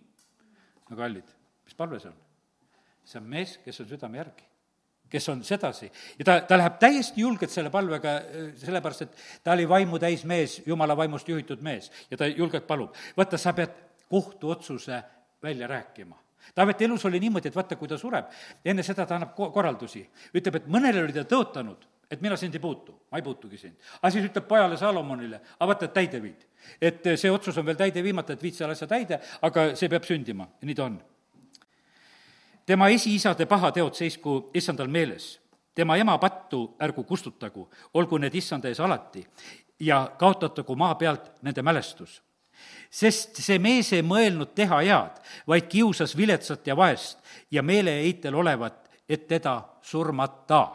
[0.90, 1.26] no kallid,
[1.66, 2.20] mis palve see on?
[3.06, 4.50] see on mees, kes on südame järgi
[5.10, 9.56] kes on sedasi ja ta, ta läheb täiesti julgelt selle palvega, äh, sellepärast et ta
[9.58, 12.96] oli vaimu täis mees, jumala vaimust juhitud mees ja ta julgelt palub.
[13.18, 13.74] vaata, sa pead
[14.10, 15.04] kohtuotsuse
[15.44, 16.18] välja rääkima.
[16.56, 18.30] Taaveti elus oli niimoodi, et vaata, kui ta sureb,
[18.66, 20.02] enne seda ta annab ko-, korraldusi.
[20.34, 23.76] ütleb, et mõnele oli ta tõotanud, et mina sind ei puutu, ma ei puutugi sind.
[24.02, 26.48] aga siis ütleb pojale Salomonile, aga vaata, et täide viid.
[26.82, 30.04] et see otsus on veel täide viimata, et viid selle asja täide, aga see peab
[30.04, 31.00] sündima nii ta on
[32.70, 35.40] tema esiisade pahateod seisku issandal meeles.
[35.76, 39.24] tema ema pattu ärgu kustutagu, olgu need issanda ees alati
[39.80, 42.22] ja kaotatagu maa pealt nende mälestus.
[42.90, 47.20] sest see mees ei mõelnud teha head, vaid kiusas viletsat ja vaest
[47.52, 50.68] ja meeleheitel olevat, et teda surmata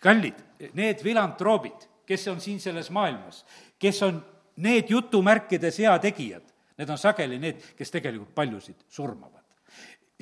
[0.00, 0.38] kallid,
[0.74, 3.44] need filantroobid, kes on siin selles maailmas,
[3.78, 4.22] kes on
[4.62, 6.44] need jutumärkides heategijad,
[6.78, 9.41] need on sageli need, kes tegelikult paljusid surmavad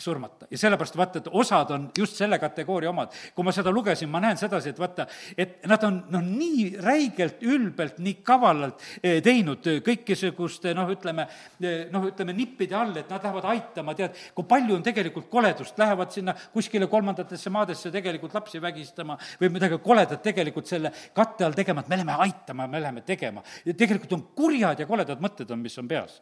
[0.00, 3.12] surmata ja sellepärast vaata, et osad on just selle kategooria omad.
[3.34, 7.42] kui ma seda lugesin, ma näen sedasi, et vaata, et nad on noh, nii räigelt,
[7.46, 11.26] ülbelt, nii kavalalt eh, teinud kõikisuguste noh, ütleme,
[11.60, 15.78] eh, noh, ütleme nippide all, et nad lähevad aitama, tead, kui palju on tegelikult koledust,
[15.78, 21.56] lähevad sinna kuskile kolmandatesse maadesse tegelikult lapsi vägistama või midagi koledat tegelikult selle katte all
[21.56, 23.42] tegema, et me läheme aitama, me läheme tegema.
[23.70, 26.20] tegelikult on kurjad ja koledad mõtted on, mis on peas.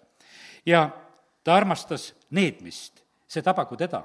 [0.66, 0.89] ja
[1.45, 4.05] ta armastas needmist see tabagu teda.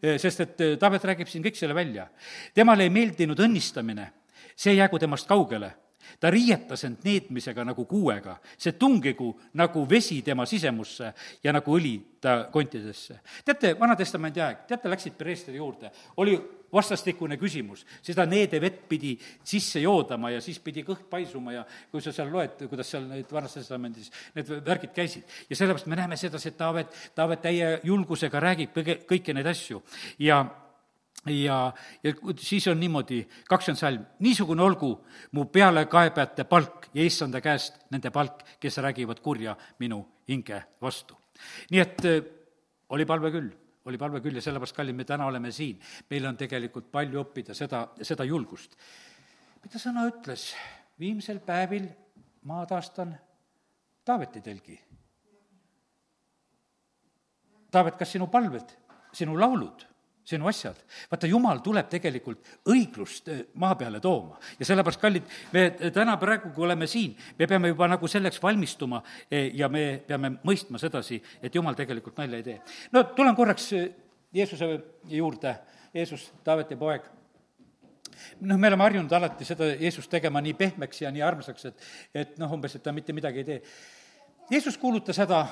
[0.00, 2.08] sest et Taavet räägib siin kõik selle välja.
[2.54, 4.10] temale ei meeldinud õnnistamine,
[4.56, 5.74] see jäägu temast kaugele
[6.20, 9.30] ta riietas end neetmisega nagu kuuega, see tungigu
[9.60, 11.12] nagu vesi tema sisemusse
[11.44, 13.20] ja nagu õli ta kontidesse.
[13.44, 16.36] teate, Vana-testamendi aeg, teate, läksid preestri juurde, oli
[16.74, 19.14] vastastikune küsimus, seda needevett pidi
[19.44, 23.30] sisse joodama ja siis pidi kõht paisuma ja kui sa seal loed, kuidas seal need
[23.32, 25.24] Vanas Testamendis need värgid käisid.
[25.48, 29.82] ja sellepärast me näeme sedasi, et Taavet, Taavet täie julgusega räägib kõige, kõiki neid asju
[30.18, 30.44] ja
[31.26, 31.72] ja,
[32.02, 34.90] ja siis on niimoodi, kakskümmend salm, niisugune olgu
[35.32, 41.16] mu pealekaebajate palk ja issanda käest nende palk, kes räägivad kurja minu hinge vastu.
[41.70, 42.20] nii et äh,
[42.94, 43.50] oli palve küll,
[43.84, 45.80] oli palve küll ja sellepärast, kallid, me täna oleme siin.
[46.10, 48.76] meil on tegelikult palju õppida seda, seda julgust.
[49.62, 50.52] mida sõna ütles?
[51.00, 51.88] viimsel päevil
[52.44, 53.14] ma taastan
[54.04, 54.74] Taaveti telgi.
[57.72, 58.74] Taavet, kas sinu palved,
[59.16, 59.93] sinu laulud
[60.24, 60.76] sinu asjad.
[61.10, 66.52] vaata, jumal tuleb tegelikult õiglust eh, maa peale tooma ja sellepärast, kallid, me täna praegu,
[66.54, 71.20] kui oleme siin, me peame juba nagu selleks valmistuma eh, ja me peame mõistma sedasi,
[71.42, 72.60] et jumal tegelikult nalja ei tee.
[72.92, 73.72] no tulen korraks
[74.34, 74.66] Jeesuse
[75.06, 75.58] juurde,
[75.94, 77.04] Jeesus, Taaveti poeg
[78.40, 82.34] noh, me oleme harjunud alati seda Jeesust tegema nii pehmeks ja nii armsaks, et, et
[82.40, 83.60] noh, umbes, et ta mitte midagi ei tee.
[84.50, 85.44] Jeesus kuulutas häda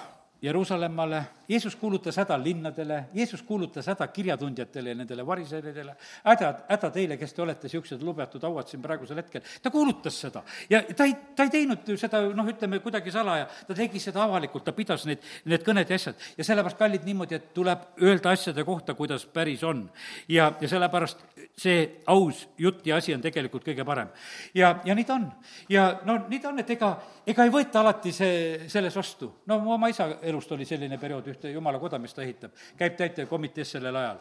[0.43, 7.17] Jeruusalemmale, Jeesus kuulutas häda linnadele, Jeesus kuulutas häda kirjatundjatele ja nendele variseridele, häda, häda teile,
[7.21, 10.43] kes te olete niisugused lubatud hauad siin praegusel hetkel, ta kuulutas seda.
[10.71, 14.65] ja ta ei, ta ei teinud seda noh, ütleme kuidagi salaja, ta tegi seda avalikult,
[14.67, 16.27] ta pidas neid, need kõned ja asjad.
[16.39, 19.85] ja sellepärast, kallid, niimoodi, et tuleb öelda asjade kohta, kuidas päris on.
[20.29, 21.23] ja, ja sellepärast
[21.59, 24.11] see aus jutt ja asi on tegelikult kõige parem.
[24.55, 25.31] ja, ja nii ta on.
[25.69, 26.93] ja no nii ta on, et ega,
[27.27, 29.31] ega ei võeta alati see, selles vastu.
[29.47, 32.99] no mu oma isa elust oli selline periood, ühte jumala koda, mis ta ehitab, käib
[32.99, 34.19] täitevkomitees sellel ajal.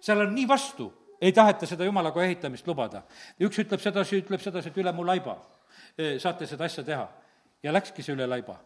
[0.00, 3.02] seal on nii vastu, ei taheta seda jumala koja ehitamist lubada.
[3.40, 5.40] üks ütleb sedasi, ütleb sedasi, et üle mu laiba
[6.22, 7.08] saate seda asja teha.
[7.62, 8.58] ja läkski see üle laiba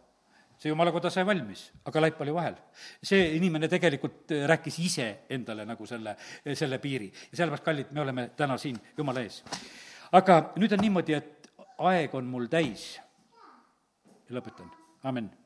[0.60, 2.56] see jumalakoda sai valmis, aga laip oli vahel.
[3.02, 6.16] see inimene tegelikult rääkis ise endale nagu selle,
[6.54, 9.42] selle piiri ja sellepärast, kallid, me oleme täna siin Jumala ees.
[10.12, 13.00] aga nüüd on niimoodi, et aeg on mul täis.
[14.30, 14.68] lõpetan,
[15.04, 15.39] amin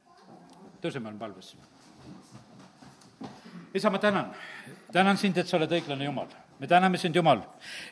[0.85, 1.55] tõuseme, oleme palves.
[3.74, 4.35] isa, ma tänan,
[4.93, 7.40] tänan sind, et sa oled õiglane Jumal me täname sind, Jumal,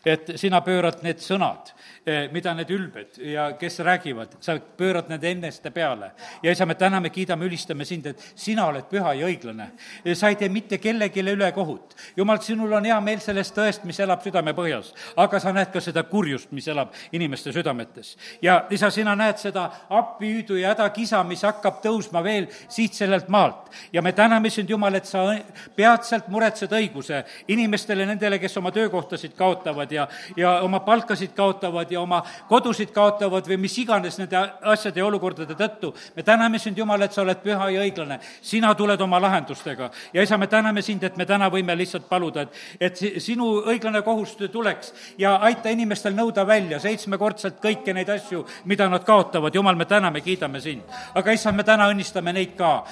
[0.06, 1.72] et sina pöörad need sõnad,
[2.06, 6.12] eh, mida need ülbed ja kes räägivad, sa pöörad need enneste peale.
[6.42, 9.70] ja isa, me täname, kiidame, ülistame sind, et sina oled püha ja õiglane.
[10.14, 11.94] sa ei tee mitte kellelegi ülekohut.
[12.16, 16.02] Jumal, sinul on hea meel sellest tõest, mis elab südamepõhjas, aga sa näed ka seda
[16.02, 18.16] kurjust, mis elab inimeste südametes.
[18.42, 23.70] ja isa, sina näed seda appihüüdu ja hädakisa, mis hakkab tõusma veel siit sellelt maalt.
[23.92, 25.34] ja me täname sind, Jumal, et sa
[25.76, 31.90] peatselt muretsed õiguse inimestele, nendele, kes kes oma töökohtasid kaotavad ja, ja oma palkasid kaotavad
[31.90, 35.92] ja oma kodusid kaotavad või mis iganes nende asjade ja olukordade tõttu.
[36.16, 38.18] me täname sind, Jumal, et sa oled püha ja õiglane.
[38.42, 42.42] sina tuled oma lahendustega ja isa, me täname sind, et me täna võime lihtsalt paluda,
[42.42, 48.44] et, et sinu õiglane kohus tuleks ja aita inimestel nõuda välja seitsmekordselt kõiki neid asju,
[48.64, 49.54] mida nad kaotavad.
[49.54, 50.82] Jumal, me täname, kiidame sind.
[51.14, 52.84] aga issand, me täna õnnistame neid ka,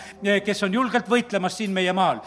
[0.44, 2.20] kes on julgelt võitlemas siin meie maal,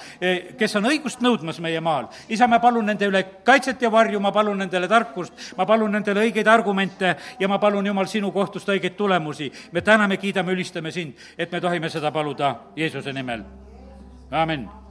[0.58, 2.08] kes on õigust nõudmas meie maal.
[2.30, 6.28] isa, ma palun nende üle kaitset ja varju, ma palun nendele tarkust, ma palun nendele
[6.28, 9.52] õigeid argumente ja ma palun, Jumal, sinu kohtust õigeid tulemusi.
[9.72, 13.44] me täname, kiidame, ülistame sind, et me tohime seda paluda Jeesuse nimel.
[14.32, 14.83] amin